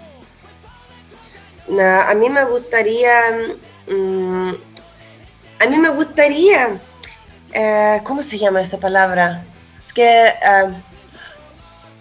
[1.67, 3.21] A mí me gustaría,
[3.87, 4.53] mm,
[5.59, 6.69] a mí me gustaría,
[7.53, 9.43] eh, ¿cómo se llama esta palabra?
[9.93, 10.73] Que, eh,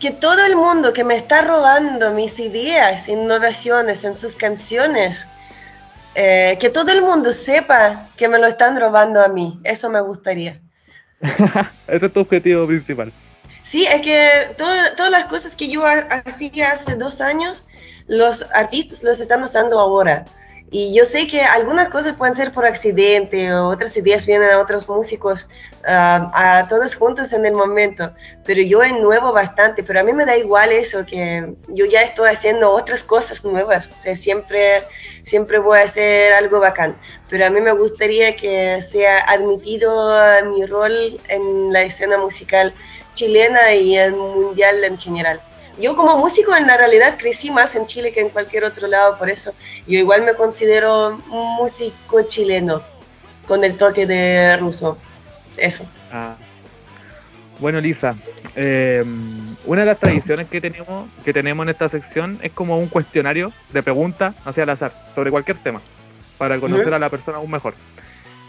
[0.01, 5.27] que todo el mundo que me está robando mis ideas, innovaciones en sus canciones,
[6.15, 9.61] eh, que todo el mundo sepa que me lo están robando a mí.
[9.65, 10.61] Eso me gustaría.
[11.89, 13.13] Ese es tu objetivo principal.
[13.63, 17.65] Sí, es que todas las cosas que yo hacía hace dos años,
[18.07, 20.25] los artistas los están usando ahora.
[20.71, 24.59] Y yo sé que algunas cosas pueden ser por accidente, o otras ideas vienen a
[24.59, 25.47] otros músicos,
[25.87, 28.11] ah, a todos juntos en el momento,
[28.45, 32.29] pero yo nuevo bastante, pero a mí me da igual eso, que yo ya estoy
[32.29, 34.83] haciendo otras cosas nuevas, o sea, siempre,
[35.25, 36.97] siempre voy a hacer algo bacán,
[37.31, 42.75] pero a mí me gustaría que sea admitido mi rol en la escena musical
[43.13, 45.41] chilena y el mundial en general
[45.79, 49.19] yo como músico en la realidad crecí más en Chile que en cualquier otro lado,
[49.19, 49.53] por eso
[49.87, 52.83] yo igual me considero músico chileno
[53.47, 54.99] con el toque de ruso.
[55.57, 55.85] Eso.
[56.13, 56.37] Ah.
[57.61, 58.17] Bueno, Lisa,
[58.57, 59.05] eh,
[59.65, 63.53] una de las tradiciones que tenemos, que tenemos en esta sección es como un cuestionario
[63.73, 65.81] de preguntas hacia el azar sobre cualquier tema,
[66.37, 67.75] para conocer a la persona aún mejor.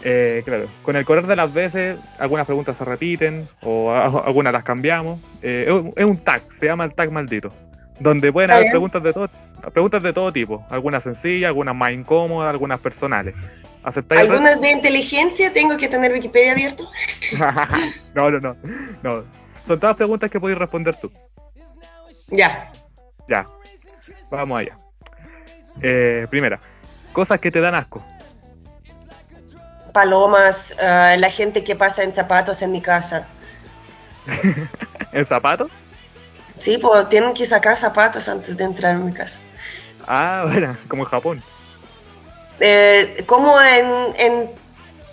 [0.08, 3.90] Eh, claro, con el correr de las veces, algunas preguntas se repiten o
[4.24, 5.18] algunas las cambiamos.
[5.42, 5.66] Eh,
[5.96, 7.48] es un tag, se llama el tag maldito,
[7.98, 9.28] donde pueden haber preguntas de todo,
[9.72, 13.34] preguntas de todo tipo, algunas sencillas, algunas más incómodas, algunas personales.
[14.10, 15.52] ¿Algunas de inteligencia?
[15.52, 16.88] ¿Tengo que tener Wikipedia abierto?
[18.14, 18.56] no, no, no,
[19.02, 19.24] no.
[19.66, 21.10] Son todas preguntas que podéis responder tú.
[22.28, 22.70] Ya.
[23.28, 23.44] Ya.
[24.30, 24.76] Vamos allá.
[25.82, 26.60] Eh, primera,
[27.12, 28.04] cosas que te dan asco
[29.96, 33.26] palomas, eh, la gente que pasa en zapatos en mi casa.
[35.12, 35.70] ¿En zapatos?
[36.58, 39.38] Sí, pues tienen que sacar zapatos antes de entrar en mi casa.
[40.06, 41.42] Ah, bueno, como en Japón.
[42.60, 43.86] Eh, como en,
[44.18, 44.50] en,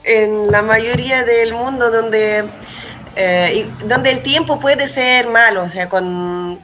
[0.04, 2.44] en, la mayoría del mundo donde,
[3.16, 6.60] eh, donde el tiempo puede ser malo, o sea, con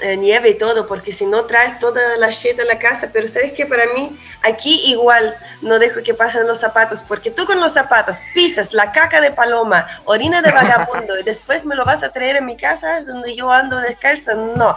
[0.00, 3.28] eh, nieve y todo, porque si no traes toda la shit a la casa, pero
[3.28, 7.60] sabes que para mí aquí igual no dejo que pasen los zapatos, porque tú con
[7.60, 12.02] los zapatos pisas la caca de paloma, orina de vagabundo y después me lo vas
[12.02, 14.76] a traer en mi casa donde yo ando descalza, no.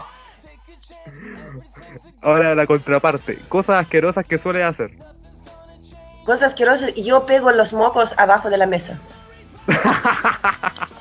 [2.21, 4.91] Ahora la contraparte, cosas asquerosas que suele hacer.
[6.25, 8.99] Cosas asquerosas, yo pego los mocos abajo de la mesa.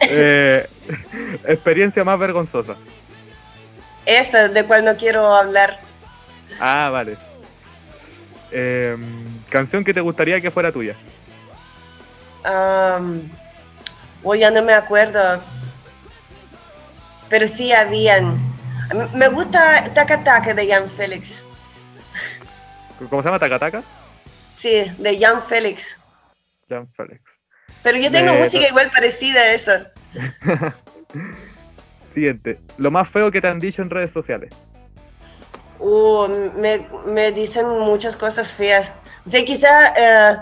[0.00, 0.68] eh,
[1.44, 2.76] experiencia más vergonzosa.
[4.04, 5.80] Esta, de cual no quiero hablar.
[6.60, 7.16] Ah, vale.
[8.52, 10.94] Em, canción que te gustaría que fuera tuya.
[12.44, 13.28] Um,
[14.38, 15.42] ya no me acuerdo.
[17.28, 18.38] Pero sí habían.
[19.14, 21.42] Me gusta Taca Taca de Jan Félix.
[23.10, 23.82] ¿Cómo se llama Taca Taca?
[24.56, 25.98] Sí, de Jan Félix.
[26.68, 27.35] Jan Félix.
[27.82, 29.72] Pero yo tengo música igual parecida a eso.
[32.14, 32.58] Siguiente.
[32.78, 34.50] Lo más feo que te han dicho en redes sociales.
[35.78, 36.26] Uh,
[37.06, 38.92] me, dicen muchas cosas feas.
[39.26, 40.36] O sea, quizá eh,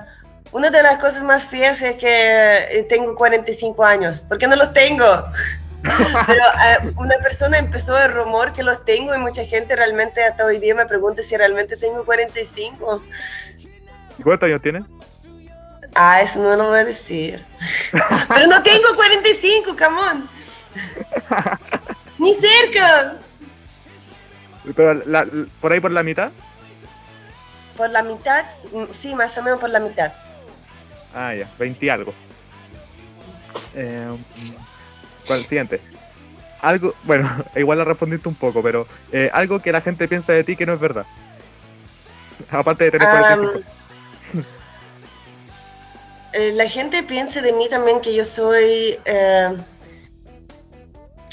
[0.53, 4.21] una de las cosas más feas es que eh, tengo 45 años.
[4.21, 5.05] ¿Por qué no los tengo?
[6.27, 10.45] Pero eh, una persona empezó el rumor que los tengo y mucha gente realmente hasta
[10.45, 13.03] hoy día me pregunta si realmente tengo 45.
[14.19, 14.85] ¿Y cuántos años tienes?
[15.95, 17.45] Ah, eso no lo voy a decir.
[18.29, 20.29] Pero no tengo 45, camón.
[22.19, 23.17] Ni cerca.
[24.75, 25.03] Pero
[25.61, 26.33] por ahí por la mitad.
[27.77, 28.45] Por la mitad,
[28.93, 30.13] sí, más o menos por la mitad.
[31.15, 32.15] Ah, ya, 20 y algo.
[33.75, 34.17] Eh,
[35.27, 35.81] ¿Cuál siguiente?
[36.61, 40.45] Algo, bueno, igual la respondiste un poco, pero eh, algo que la gente piensa de
[40.45, 41.07] ti que no es verdad.
[42.51, 43.74] Aparte de tener 45.
[46.35, 48.99] Eh, la gente piensa de mí también que yo soy...
[49.05, 49.57] Eh,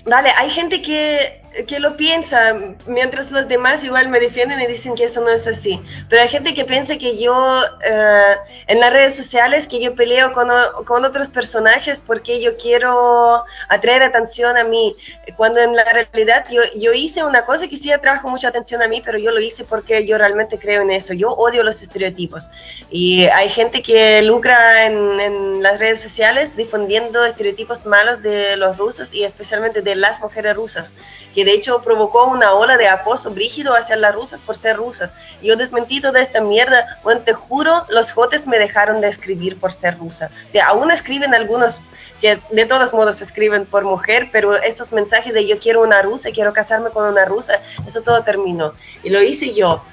[0.06, 2.56] vale, hay gente que que lo piensa,
[2.88, 5.82] mientras los demás igual me defienden y dicen que eso no es así.
[6.10, 8.36] Pero hay gente que piensa que yo, eh,
[8.68, 10.50] en las redes sociales, que yo peleo con,
[10.86, 14.96] con, otros personajes porque yo quiero atraer atención a mí,
[15.36, 18.88] cuando en la realidad yo, yo hice una cosa que sí atrajo mucha atención a
[18.88, 21.14] mí, pero yo lo hice porque yo realmente creo en eso.
[21.14, 22.50] Yo odio los estereotipos.
[22.90, 28.78] Y hay gente que lucra en, en las redes sociales difundiendo estereotipos malos de los
[28.78, 30.94] rusos y especialmente de las mujeres rusas.
[31.34, 35.14] Que de hecho provocó una ola de acoso brígido hacia las rusas por ser rusas.
[35.42, 39.74] Yo desmentido de esta mierda, bueno, te juro, los jotes me dejaron de escribir por
[39.74, 40.30] ser rusa.
[40.48, 41.82] O sea, aún escriben algunos
[42.22, 46.30] que de todos modos escriben por mujer, pero esos mensajes de yo quiero una rusa,
[46.32, 48.74] quiero casarme con una rusa, eso todo terminó.
[49.04, 49.84] Y lo hice yo.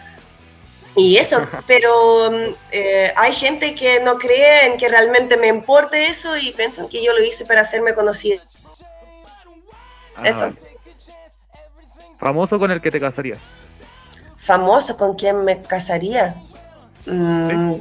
[0.94, 2.30] Y eso, pero
[2.72, 7.04] eh, hay gente que no cree en que realmente me importe eso y piensan que
[7.04, 8.42] yo lo hice para hacerme conocida.
[10.24, 10.52] Eso.
[12.18, 13.38] Famoso con el que te casarías.
[14.36, 16.34] Famoso con quien me casaría.
[17.06, 17.74] Mm,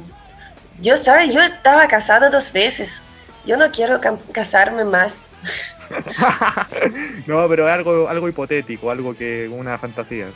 [0.80, 1.34] yo, ¿sabes?
[1.34, 3.00] Yo estaba casada dos veces.
[3.44, 4.00] Yo no quiero
[4.32, 5.16] casarme más.
[7.26, 10.26] no, pero algo, algo hipotético, algo que una fantasía.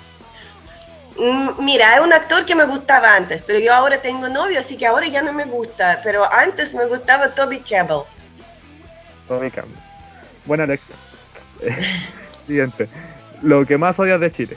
[1.19, 4.77] Mm, mira, es un actor que me gustaba antes, pero yo ahora tengo novio, así
[4.77, 6.01] que ahora ya no me gusta.
[6.03, 8.03] Pero antes me gustaba Toby Campbell.
[9.29, 9.79] Toby Campbell.
[10.45, 10.99] Buena lección.
[12.47, 12.88] Siguiente.
[13.43, 14.57] Lo que más odias de Chile.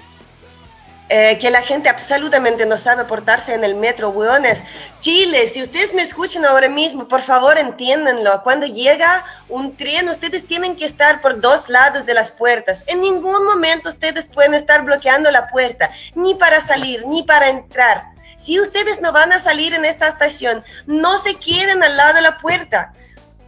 [1.07, 4.63] Eh, que la gente absolutamente no sabe portarse en el metro, weones.
[5.01, 8.41] Chile, si ustedes me escuchan ahora mismo, por favor entiéndanlo.
[8.41, 12.83] Cuando llega un tren, ustedes tienen que estar por dos lados de las puertas.
[12.87, 18.05] En ningún momento ustedes pueden estar bloqueando la puerta, ni para salir, ni para entrar.
[18.37, 22.21] Si ustedes no van a salir en esta estación, no se queden al lado de
[22.21, 22.91] la puerta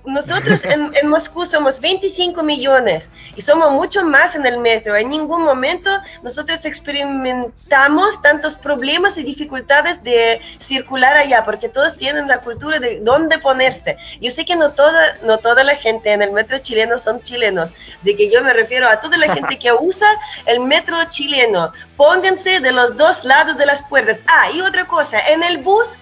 [0.07, 4.95] nosotros en, Moscú somos 25 millones y somos mucho más en el metro.
[4.95, 5.91] En ningún momento
[6.23, 12.99] nosotros experimentamos tantos problemas y dificultades de circular allá, porque todos tienen la cultura de
[13.01, 13.97] dónde ponerse.
[14.21, 17.73] Yo sé que no toda, no toda la gente en el metro chileno son chilenos,
[18.01, 20.07] de que yo me refiero a toda la gente que usa
[20.45, 21.73] el metro chileno.
[21.97, 24.19] Pónganse de los dos lados de las puertas.
[24.27, 25.97] Ah, y otra cosa, en el bus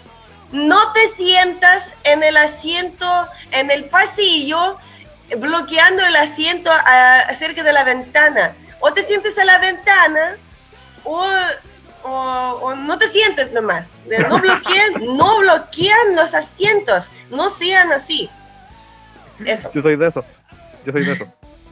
[0.51, 4.77] no te sientas en el asiento, en el pasillo,
[5.37, 8.55] bloqueando el asiento a, cerca de la ventana.
[8.79, 10.37] O te sientes a la ventana
[11.03, 13.89] o, no te sientes nomás.
[14.29, 17.09] No bloquean, no bloquean los asientos.
[17.29, 18.29] No sean así.
[19.43, 19.71] Eso.
[19.73, 20.23] Yo soy de eso.
[20.85, 21.25] Yo soy de eso.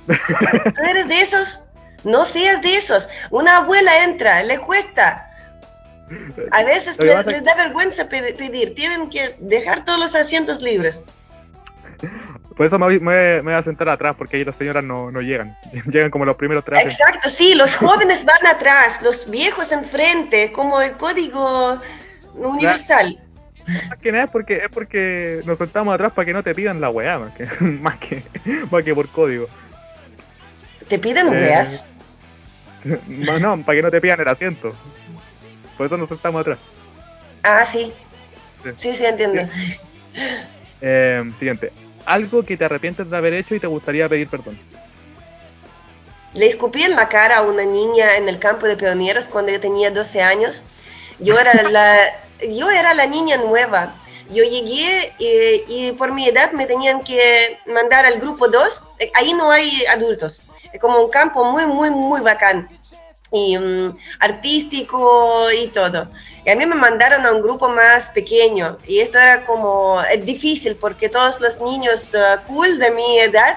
[0.76, 1.60] ¿Tú eres de esos?
[2.04, 3.08] No seas de esos.
[3.30, 5.33] Una abuela entra, le cuesta
[6.52, 11.00] a veces les, da vergüenza pedir, tienen que dejar todos los asientos libres.
[12.56, 15.56] Por eso me, voy a sentar atrás, porque ahí las señoras no, llegan.
[15.92, 16.86] llegan como los primeros tres.
[16.86, 21.80] Exacto, sí, los jóvenes van atrás, los viejos enfrente, como el código
[22.36, 23.18] universal.
[23.68, 26.82] Más que nada es porque, es porque nos sentamos atrás para que no te pidan
[26.82, 28.24] la weá, más que, más que,
[28.70, 29.48] más que por código.
[30.88, 31.86] ¿Te piden eh, weas?
[33.08, 34.76] No, no, para que no te pidan el asiento.
[35.78, 36.60] Por eso nos estamos atrás.
[37.44, 37.92] Ah, sí.
[38.78, 39.42] Sí, sí, entiendo.
[40.82, 41.72] Eh, siguiente.
[42.06, 44.58] Algo que te arrepientes de haber hecho y te gustaría pedir perdón.
[46.34, 49.60] Le escupí en la cara a una niña en el campo de pioneros cuando yo
[49.60, 50.64] tenía 12 años.
[51.20, 51.98] Yo era la,
[52.50, 53.96] yo era la niña nueva.
[54.30, 58.84] Yo llegué eh, y por mi edad me tenían que mandar al grupo 2.
[59.14, 60.42] Ahí no hay adultos.
[60.72, 62.68] Es como un campo muy, muy, muy bacán
[63.34, 66.08] y mm, artístico y todo.
[66.46, 70.26] Y a mí me mandaron a un grupo más pequeño y esto era como es
[70.26, 73.56] difícil porque todos los niños uh, cool de mi edad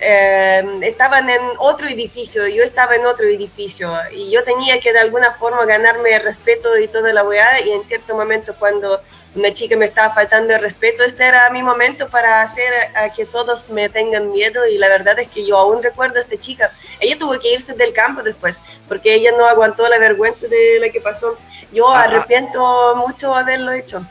[0.00, 5.00] eh, estaban en otro edificio, yo estaba en otro edificio y yo tenía que de
[5.00, 9.00] alguna forma ganarme el respeto y toda la weá y en cierto momento cuando
[9.34, 13.26] una chica me estaba faltando el respeto, este era mi momento para hacer a que
[13.26, 16.72] todos me tengan miedo y la verdad es que yo aún recuerdo a esta chica.
[17.00, 20.90] Ella tuvo que irse del campo después porque ella no aguantó la vergüenza de lo
[20.92, 21.36] que pasó.
[21.72, 22.04] Yo ah, ah.
[22.04, 24.02] arrepiento mucho haberlo hecho.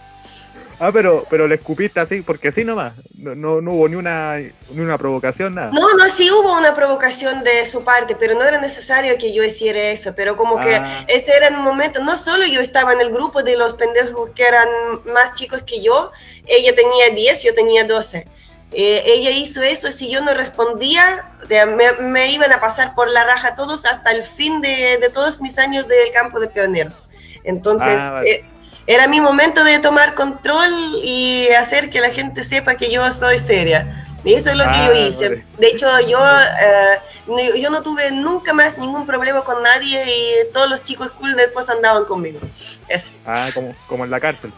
[0.80, 2.94] Ah, pero, pero le escupiste así, porque así nomás.
[3.18, 5.72] No, no, hubo ni una, ni una provocación, nada.
[5.72, 9.44] No, no, sí hubo una provocación de su parte, pero no era necesario que yo
[9.44, 10.14] hiciera eso.
[10.16, 11.06] Pero como que ah.
[11.08, 12.04] ese era el momento.
[12.04, 14.68] No solo yo estaba en el grupo de los pendejos que eran
[15.12, 16.12] más chicos que yo,
[16.46, 18.28] ella tenía 10, yo tenía 12.
[18.74, 23.24] Eh, ella hizo eso, si yo no respondía, me, me, iban a pasar por la
[23.24, 27.06] raja todos hasta el fin de, de todos mis años del campo de pioneros.
[27.46, 28.46] Entonces, eh,
[28.88, 33.38] era mi momento de tomar control y hacer que la gente sepa que yo soy
[33.38, 33.86] seria.
[34.24, 35.30] Y eso es lo que yo ah, hice.
[35.58, 40.70] De hecho, yo, eh, yo no tuve nunca más ningún problema con nadie y todos
[40.70, 42.40] los chicos cool después andaban conmigo.
[42.88, 43.12] Eso.
[43.26, 44.52] Ah, como, como en la cárcel.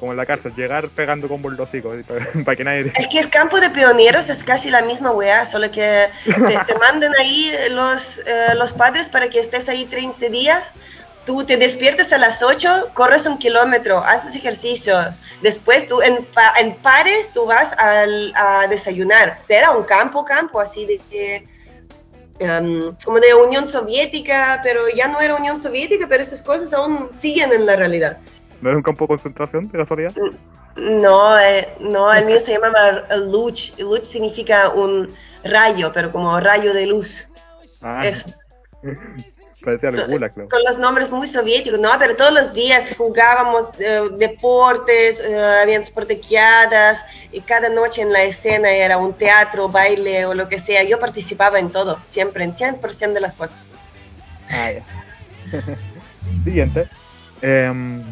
[0.00, 1.68] Como en la cárcel, llegar pegando con los
[2.44, 2.92] para, que nadie...
[2.96, 7.14] Es que el campo de pioneros es casi la misma weá, solo que te, manden
[7.18, 10.72] ahí los, eh, los padres para que estés ahí 30 días
[11.24, 14.96] tú te despiertas a las 8, corres un kilómetro, haces ejercicio,
[15.42, 16.26] después tú en,
[16.58, 19.40] en pares tú vas a desayunar.
[19.48, 21.54] Era un campo, campo, así de que...
[22.40, 27.10] Um, como de Unión Soviética, pero ya no era Unión Soviética, pero esas cosas aún
[27.12, 28.18] siguen en la realidad.
[28.60, 30.12] ¿No es un campo de concentración, de casualidad?
[30.74, 33.78] No, eh, no, el mío se llama Luch.
[33.78, 35.14] Luch significa un
[35.44, 37.28] rayo, pero como rayo de luz.
[37.82, 38.26] Ah, Eso.
[39.64, 40.48] parecía el gulag, claro.
[40.48, 41.90] Con los nombres muy soviéticos, ¿no?
[41.98, 48.22] Pero todos los días jugábamos eh, deportes, eh, habían sportequeadas, y cada noche en la
[48.22, 50.82] escena era un teatro, baile o lo que sea.
[50.84, 53.66] Yo participaba en todo, siempre, en 100% de las cosas.
[54.50, 54.84] Ah, ya.
[56.44, 56.88] Siguiente.
[57.42, 58.02] Em,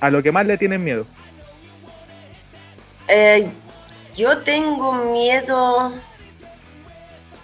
[0.00, 1.06] a lo que más le tienen miedo.
[3.08, 3.48] Eh,
[4.16, 5.92] yo tengo miedo.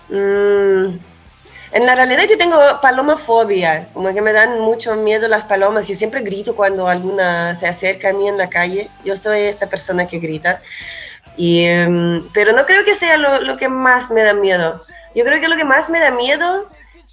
[0.08, 0.98] mm,
[1.72, 5.88] en la realidad yo tengo palomafobia, como que me dan mucho miedo las palomas.
[5.88, 8.88] Yo siempre grito cuando alguna se acerca a mí en la calle.
[9.04, 10.62] Yo soy esta persona que grita.
[11.36, 14.80] Y, em, pero no creo que sea lo, lo que más me da miedo.
[15.14, 16.66] Yo creo que lo que más me da miedo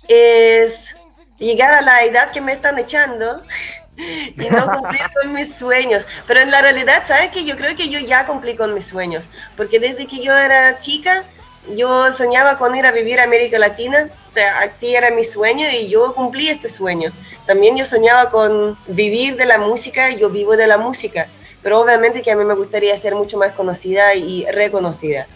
[0.07, 0.95] es
[1.37, 3.41] llegar a la edad que me están echando
[3.97, 6.05] y no cumplir con mis sueños.
[6.27, 7.43] Pero en la realidad, ¿sabes qué?
[7.45, 9.27] Yo creo que yo ya cumplí con mis sueños,
[9.57, 11.23] porque desde que yo era chica,
[11.75, 15.67] yo soñaba con ir a vivir a América Latina, o sea, así era mi sueño
[15.69, 17.11] y yo cumplí este sueño.
[17.45, 21.27] También yo soñaba con vivir de la música, yo vivo de la música,
[21.61, 25.27] pero obviamente que a mí me gustaría ser mucho más conocida y reconocida.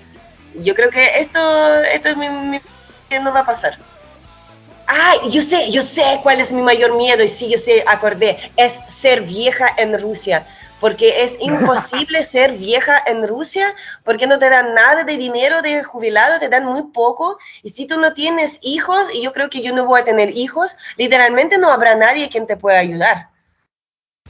[0.55, 2.59] Yo creo que esto, esto es mi, mi
[3.09, 3.77] que no va a pasar.
[4.87, 8.51] Ay, yo sé, yo sé cuál es mi mayor miedo y sí, yo sé, acordé,
[8.55, 10.47] es ser vieja en Rusia,
[10.79, 13.73] porque es imposible ser vieja en Rusia,
[14.03, 17.87] porque no te dan nada de dinero de jubilado, te dan muy poco, y si
[17.87, 21.57] tú no tienes hijos, y yo creo que yo no voy a tener hijos, literalmente
[21.57, 23.29] no habrá nadie quien te pueda ayudar.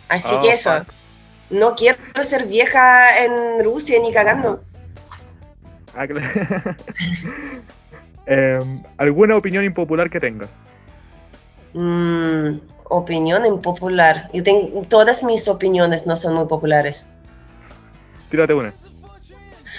[0.09, 0.93] Así Oh, que eso, fuck.
[1.49, 4.63] no quiero ser vieja en Rusia ni cagando.
[8.29, 10.49] Em, ¿Alguna opinión impopular que tengas?
[11.73, 12.57] Mm,
[12.89, 14.27] opinión impopular.
[14.33, 17.05] Yo tengo, todas mis opiniones no son muy populares.
[18.29, 18.73] Tírate una.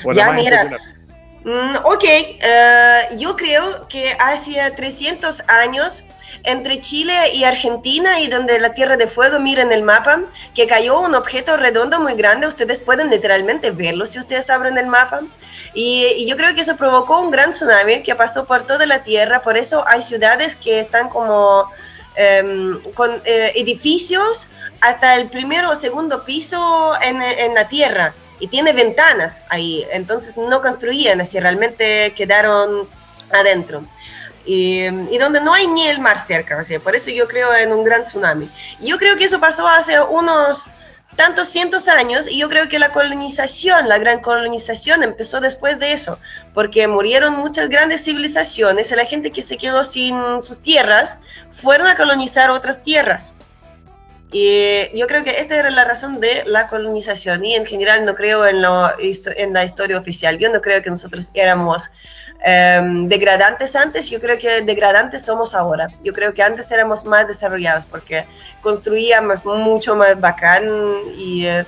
[0.04, 0.78] O Ya, mira.
[1.44, 6.04] Mm, ok, eh, yo creo que hace 300 años
[6.44, 10.22] entre Chile y Argentina y donde la Tierra de Fuego, miren el mapa,
[10.54, 14.86] que cayó un objeto redondo muy grande, ustedes pueden literalmente verlo si ustedes abren el
[14.86, 15.20] mapa.
[15.74, 19.02] Y, y yo creo que eso provocó un gran tsunami que pasó por toda la
[19.02, 21.70] Tierra, por eso hay ciudades que están como
[22.19, 24.49] em, con eh, edificios
[24.81, 30.37] hasta el primero o segundo piso en, en la Tierra y tiene ventanas ahí, entonces
[30.37, 32.89] no construían así, realmente quedaron
[33.33, 33.85] adentro.
[34.45, 37.55] Y, y donde no hay ni el mar cerca, o sea, por eso yo creo
[37.55, 38.49] en un gran tsunami.
[38.81, 40.71] Yo creo que eso pasó hace unos
[41.19, 45.93] tantos cientos años y yo creo que la colonización, la gran colonización empezó después de
[45.93, 46.16] eso,
[46.55, 50.14] porque murieron muchas grandes civilizaciones y la gente que se quedó sin
[50.45, 51.19] sus tierras
[51.51, 53.33] fueron a colonizar otras tierras.
[54.31, 58.14] Y yo creo que esta era la razón de la colonización y en general no
[58.14, 60.39] creo en, lo, en la historia oficial.
[60.39, 61.91] Yo no creo que nosotros éramos
[62.45, 65.89] um, degradantes antes, yo creo que degradantes somos ahora.
[66.03, 68.24] Yo creo que antes éramos más desarrollados porque
[68.61, 70.64] construíamos mucho más bacán
[71.16, 71.64] y uh,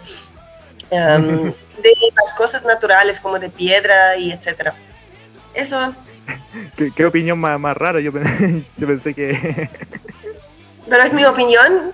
[0.90, 1.44] um,
[1.82, 4.74] de las cosas naturales como de piedra y etcétera.
[5.54, 5.94] Eso.
[6.76, 8.00] ¿Qué, qué opinión más, más rara?
[8.00, 9.68] Yo, pen- yo pensé que...
[10.88, 11.92] Pero es mi opinión.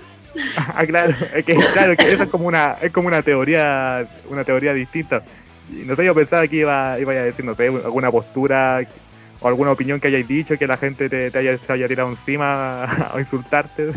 [0.57, 4.45] ah, claro, es que, claro, que eso es como una, es como una teoría, una
[4.45, 5.23] teoría distinta.
[5.69, 8.87] No sé, yo pensaba que iba, iba a decir, no sé, alguna postura
[9.41, 12.09] o alguna opinión que hayáis dicho que la gente te, te haya, se haya tirado
[12.09, 13.93] encima a insultarte.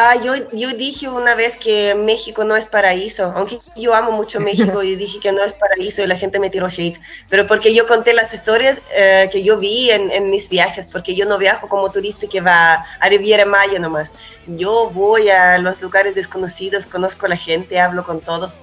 [0.00, 4.38] Ah, yo, yo dije una vez que México no es paraíso, aunque yo amo mucho
[4.48, 7.74] México y dije que no es paraíso y la gente me tiró hate, pero porque
[7.74, 11.36] yo conté las historias eh, que yo vi en, en, mis viajes, porque yo no
[11.36, 14.12] viajo como turista que va a Riviera Maya nomás,
[14.46, 18.60] yo voy a los lugares desconocidos, conozco a la gente, hablo con todos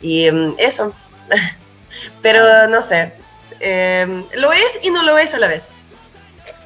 [0.00, 0.92] y um, eso,
[2.22, 3.12] pero no sé,
[3.60, 5.68] eh, lo es y no lo es a la vez.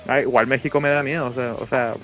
[0.07, 1.95] Ah, igual México me da miedo, o sea, o sea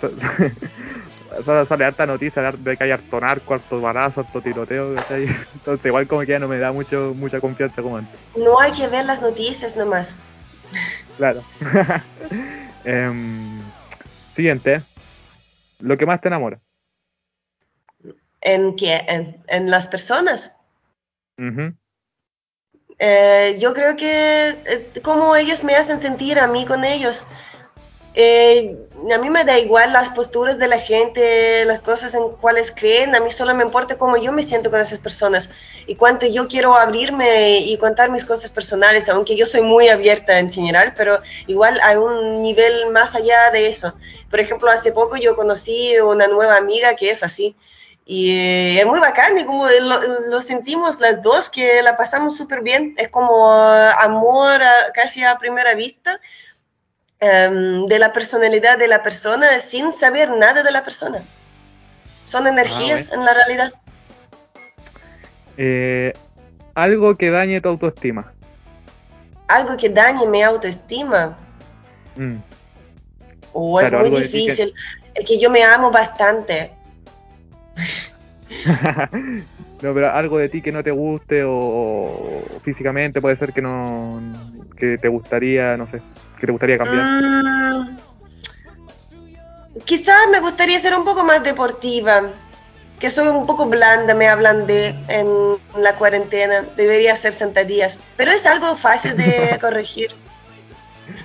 [1.68, 4.94] sale, harta noticia de que hay harto narco, harto balazo, harto tiroteo.
[5.54, 8.18] Entonces igual como que ya no me da mucho mucha confianza como antes.
[8.36, 10.14] No hay que ver las noticias nomás.
[11.16, 11.42] Claro.
[12.84, 13.60] um,
[14.34, 14.82] siguiente.
[15.80, 16.58] Lo que más te enamora.
[18.44, 19.04] ¿En qué?
[19.08, 20.52] ¿En, en las personas?
[21.38, 21.76] Uh -huh.
[22.98, 27.24] eh, yo creo que eh, como ellos me hacen sentir a mí con ellos.
[28.16, 28.76] Eh,
[29.12, 33.12] a mí me da igual las posturas de la gente, las cosas en cuales creen,
[33.16, 35.50] a mí solo me importa cómo yo me siento con esas personas
[35.88, 40.38] y cuánto yo quiero abrirme y contar mis cosas personales, aunque yo soy muy abierta
[40.38, 41.18] en general, pero
[41.48, 43.92] igual hay un nivel más allá de eso.
[44.30, 47.56] Por ejemplo, hace poco yo conocí una nueva amiga que es así
[48.06, 52.62] Y eh, es muy bacán y como lo, sentimos las dos, que la pasamos súper
[52.62, 52.94] bien.
[52.98, 54.60] Es como amor
[54.92, 56.20] casi a primera vista
[57.20, 61.22] em, de la personalidad de la persona sin saber nada de la persona.
[62.26, 63.72] Son energías ah, en la realidad.
[65.56, 66.12] Eh,
[66.74, 68.32] algo que dañe tu autoestima.
[69.48, 71.36] Algo que dañe mi autoestima.
[72.16, 72.36] Mm.
[73.52, 74.74] Oh, es muy difícil.
[75.14, 76.72] Es que yo me amo bastante.
[79.82, 84.20] no, pero algo de ti que no te guste o, físicamente puede ser que no
[84.76, 86.02] que te gustaría, no sé,
[86.38, 87.04] que te gustaría cambiar.
[87.04, 87.96] Mm,
[89.84, 92.30] quizás me gustaría ser un poco más deportiva,
[92.98, 98.32] que soy un poco blanda, me hablan de en la cuarentena, debería hacer sentadillas, pero
[98.32, 100.10] es algo fácil de corregir.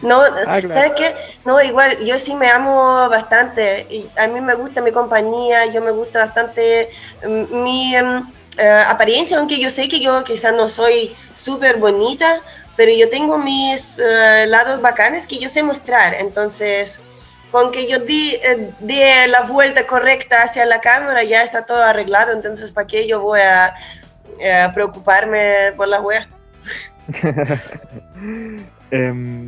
[0.02, 1.16] No, ah, ¿sabes qué?
[1.46, 3.88] No, igual, yo sí me amo bastante.
[3.90, 6.90] Y a mí me gusta mi compañía, yo me gusta bastante
[7.26, 8.24] mm, mi em,
[8.58, 12.42] eh, apariencia, aunque yo sé que yo quizás no soy súper bonita,
[12.76, 16.14] pero yo tengo mis eh, lados bacanes que yo sé mostrar.
[16.14, 17.00] Entonces,
[17.52, 22.32] con que yo di, eh, la vuelta correcta hacia la cámara, ya está todo arreglado.
[22.32, 23.74] Entonces, ¿para qué yo voy a
[24.74, 26.28] preocuparme por la wea?
[28.92, 29.48] Em,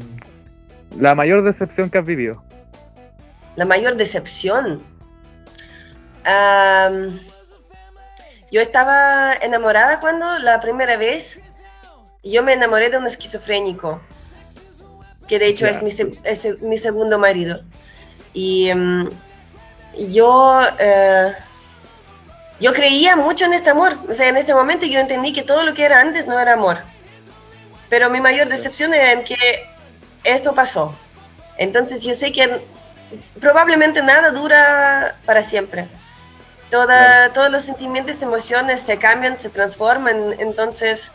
[0.99, 2.43] la mayor decepción que has vivido.
[3.55, 4.81] La mayor decepción.
[8.51, 11.39] yo estaba enamorada cuando la primera vez
[12.23, 13.99] yo me enamoré de un esquizofrénico,
[15.27, 15.91] que de hecho es, mi,
[16.61, 17.61] mi, segundo marido.
[18.33, 19.09] Y em,
[19.97, 21.31] yo, uh,
[22.59, 23.97] yo creía mucho en este amor.
[24.07, 26.53] O sea, en este momento yo entendí que todo lo que era antes no era
[26.53, 26.77] amor.
[27.89, 29.35] Pero mi mayor decepción era en que
[30.23, 30.95] esto pasó.
[31.57, 32.61] Entonces yo sé que
[33.39, 35.87] probablemente nada dura para siempre.
[36.69, 40.35] Toda, Todos los sentimientos, emociones se cambian, se transforman.
[40.39, 41.11] Entonces,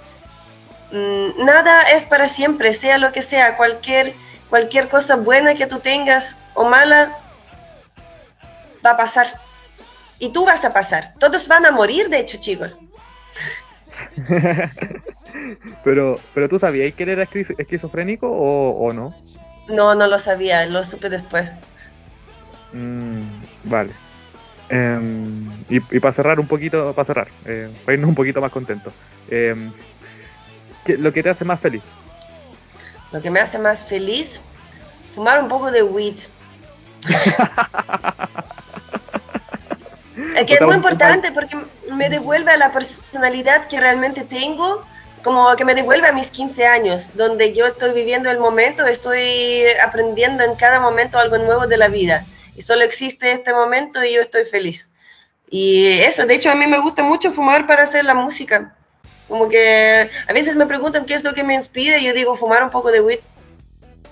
[0.92, 4.14] mm, nada es para siempre, sea lo que sea, cualquier,
[4.50, 7.16] cualquier cosa buena que tú tengas o mala,
[8.84, 9.32] va a pasar.
[10.18, 11.14] Y tú vas a pasar.
[11.18, 12.78] Todos van a morir, de hecho, chicos.
[15.84, 19.14] pero, pero tú sabías que él era esquizofrénico o, no?
[19.68, 21.49] No, no lo sabía, lo supe después.
[22.72, 23.22] Mm,
[23.64, 23.92] vale.
[24.68, 28.92] Em, y, para cerrar un poquito, para cerrar, eh, para irnos un poquito más contentos.
[29.30, 29.72] Em,
[30.99, 31.82] ¿Lo que te hace más feliz?
[33.12, 34.40] Lo que me hace más feliz,
[35.14, 36.18] fumar un poco de weed.
[40.34, 41.57] Es que es muy importante porque
[41.92, 44.82] me devuelve a la personalidad que realmente tengo,
[45.27, 49.64] como que me devuelve a mis 15 años, donde yo estoy viviendo el momento, estoy
[49.85, 52.24] aprendiendo en cada momento algo nuevo de la vida.
[52.55, 54.89] Y solo existe este momento y yo estoy feliz.
[55.51, 58.77] Y eso, de hecho a mí me gusta mucho fumar para hacer la música.
[59.27, 62.37] Como que a veces me preguntan qué es lo que me inspira y yo digo
[62.37, 63.18] fumar un poco de weed.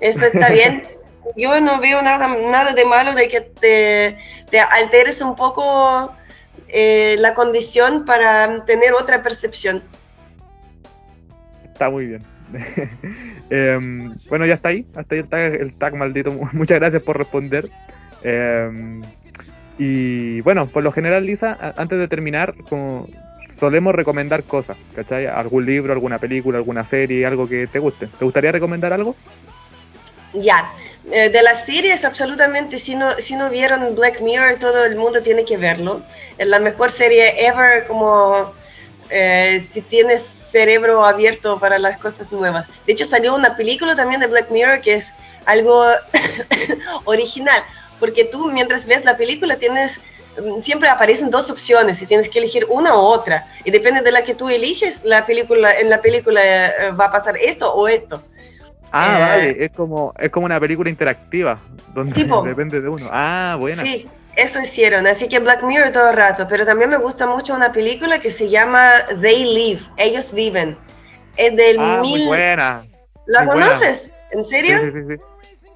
[0.01, 0.83] Eso está bien.
[1.37, 4.19] yo no veo nada, nada de malo de que te,
[4.51, 6.12] te alteres un poco
[6.67, 9.81] eh, la condición para tener otra percepción.
[11.75, 12.22] Está muy bien.
[13.51, 16.33] Em, bueno, ya está ahí, hasta ahí el el tag maldito.
[16.53, 17.68] Muchas gracias por responder.
[18.22, 19.03] Em,
[19.77, 23.09] y bueno, por lo general, Lisa, antes de terminar, como
[23.59, 25.27] solemos recomendar cosas, ¿cachai?
[25.27, 28.07] Algún libro, alguna película, alguna serie, algo que te guste.
[28.07, 29.16] ¿Te gustaría recomendar algo?
[30.33, 30.72] Ya,
[31.11, 35.22] eh, de las series absolutamente, si no, si no vieron Black Mirror, todo el mundo
[35.22, 36.03] tiene que verlo.
[36.39, 38.53] Es la mejor serie ever, como
[39.11, 42.68] eh, si tienes cerebro abierto para las cosas nuevas.
[42.86, 45.12] De hecho, salió una película también de Black Mirror que es
[45.46, 45.84] algo
[47.05, 47.61] original,
[47.98, 50.00] porque tú mientras ves la película tienes
[50.40, 54.12] mm, siempre aparecen dos opciones y tienes que elegir una u otra y depende de
[54.12, 57.88] la que tú eliges la película en la película eh, va a pasar esto o
[57.88, 58.22] esto
[58.96, 61.59] Ah, vale, es como, es como una película interactiva,
[61.92, 63.09] donde depende de uno.
[63.11, 63.82] Ah, bueno.
[63.82, 67.55] Sí, eso hicieron, así que Black Mirror todo el rato, pero también me gusta mucho
[67.55, 70.76] una película que se llama They Live, Ellos Viven.
[71.37, 72.85] Es del ah, muy buena.
[73.26, 74.11] ¿La conoces?
[74.30, 74.78] ¿En serio?
[74.82, 75.16] Sí, sí,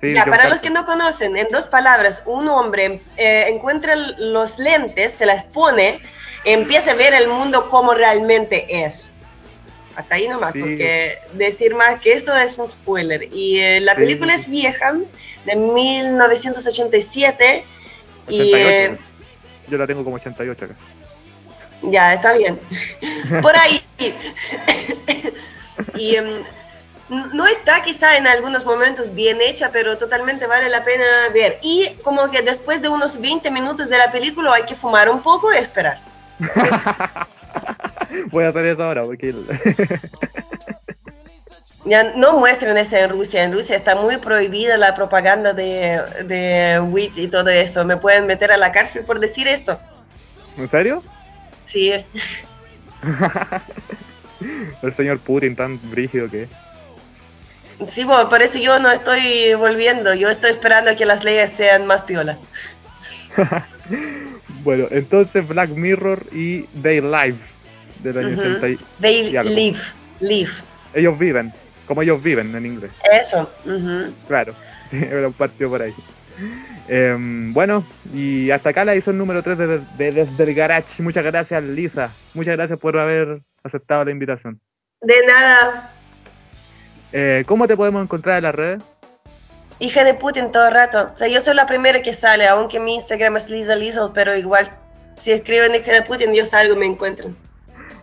[0.00, 0.14] sí.
[0.14, 5.12] ya, para los que no conocen, en dos palabras, un hombre eh, encuentra los lentes,
[5.12, 6.00] se las pone,
[6.44, 9.10] empieza a ver el mundo como realmente es
[9.98, 13.24] hasta ahí nomás, porque decir más que eso es un spoiler.
[13.32, 14.94] Y eh, la película es vieja,
[15.44, 17.64] de 1987.
[18.28, 18.98] Y, eh,
[19.68, 20.74] Yo la tengo como 88 acá.
[21.82, 22.58] Ya, está bien.
[23.42, 23.80] Por ahí.
[25.94, 26.42] y em,
[27.08, 31.58] no está quizá en algunos momentos bien hecha, pero totalmente vale la pena ver.
[31.62, 35.22] Y como que después de unos 20 minutos de la película hay que fumar un
[35.22, 36.00] poco y esperar.
[38.30, 39.34] Voy a hacer eso ahora porque...
[41.88, 43.44] ya no muestren eso en Rusia.
[43.44, 47.84] En Rusia está muy prohibida la propaganda de, de WIT y todo eso.
[47.84, 49.78] Me pueden meter a la cárcel por decir esto.
[50.56, 51.02] ¿En serio?
[51.64, 51.92] Sí.
[54.82, 56.48] El señor Putin tan brígido que.
[57.92, 60.14] Sí, bueno, por eso yo no estoy volviendo.
[60.14, 62.38] Yo estoy esperando a que las leyes sean más piola.
[64.64, 67.38] bueno, entonces Black Mirror y They Live
[68.02, 69.78] del año 80 y, They y live,
[70.20, 70.50] live.
[70.94, 71.52] Ellos viven,
[71.88, 72.92] como ellos viven en inglés.
[73.10, 73.50] Eso.
[73.64, 74.12] ujú.
[74.28, 74.54] Claro,
[74.86, 75.92] sí, era un partido por ahí.
[76.86, 77.84] Em, bueno,
[78.14, 79.66] y hasta acá la edición número 3 de,
[79.96, 81.02] de- Desde el Garage.
[81.02, 82.10] Muchas gracias, Lisa.
[82.34, 84.60] Muchas gracias por haber aceptado la invitación.
[85.00, 85.90] De nada.
[87.12, 88.82] Eh, ¿Cómo te podemos encontrar en las redes?
[89.80, 91.10] Hija de Putin todo el rato.
[91.14, 94.36] O sea, yo soy la primera que sale, aunque mi Instagram es Lisa Liesel, pero
[94.36, 94.68] igual,
[95.18, 97.36] si escriben hija de Putin, yo salgo y me encuentran.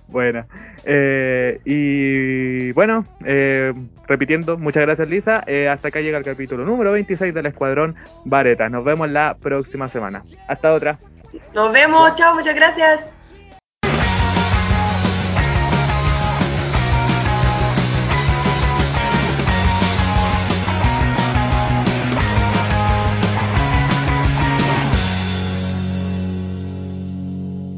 [0.08, 0.46] Bueno,
[0.86, 3.74] eh, y bueno, eh,
[4.08, 5.44] repitiendo, muchas gracias Lisa.
[5.48, 8.70] Eh, hasta acá llega el capítulo número 26 del Escuadrón Vareta.
[8.70, 10.24] Nos vemos la próxima semana.
[10.48, 11.00] Hasta otra.
[11.54, 13.12] Nos vemos, chao, muchas gracias.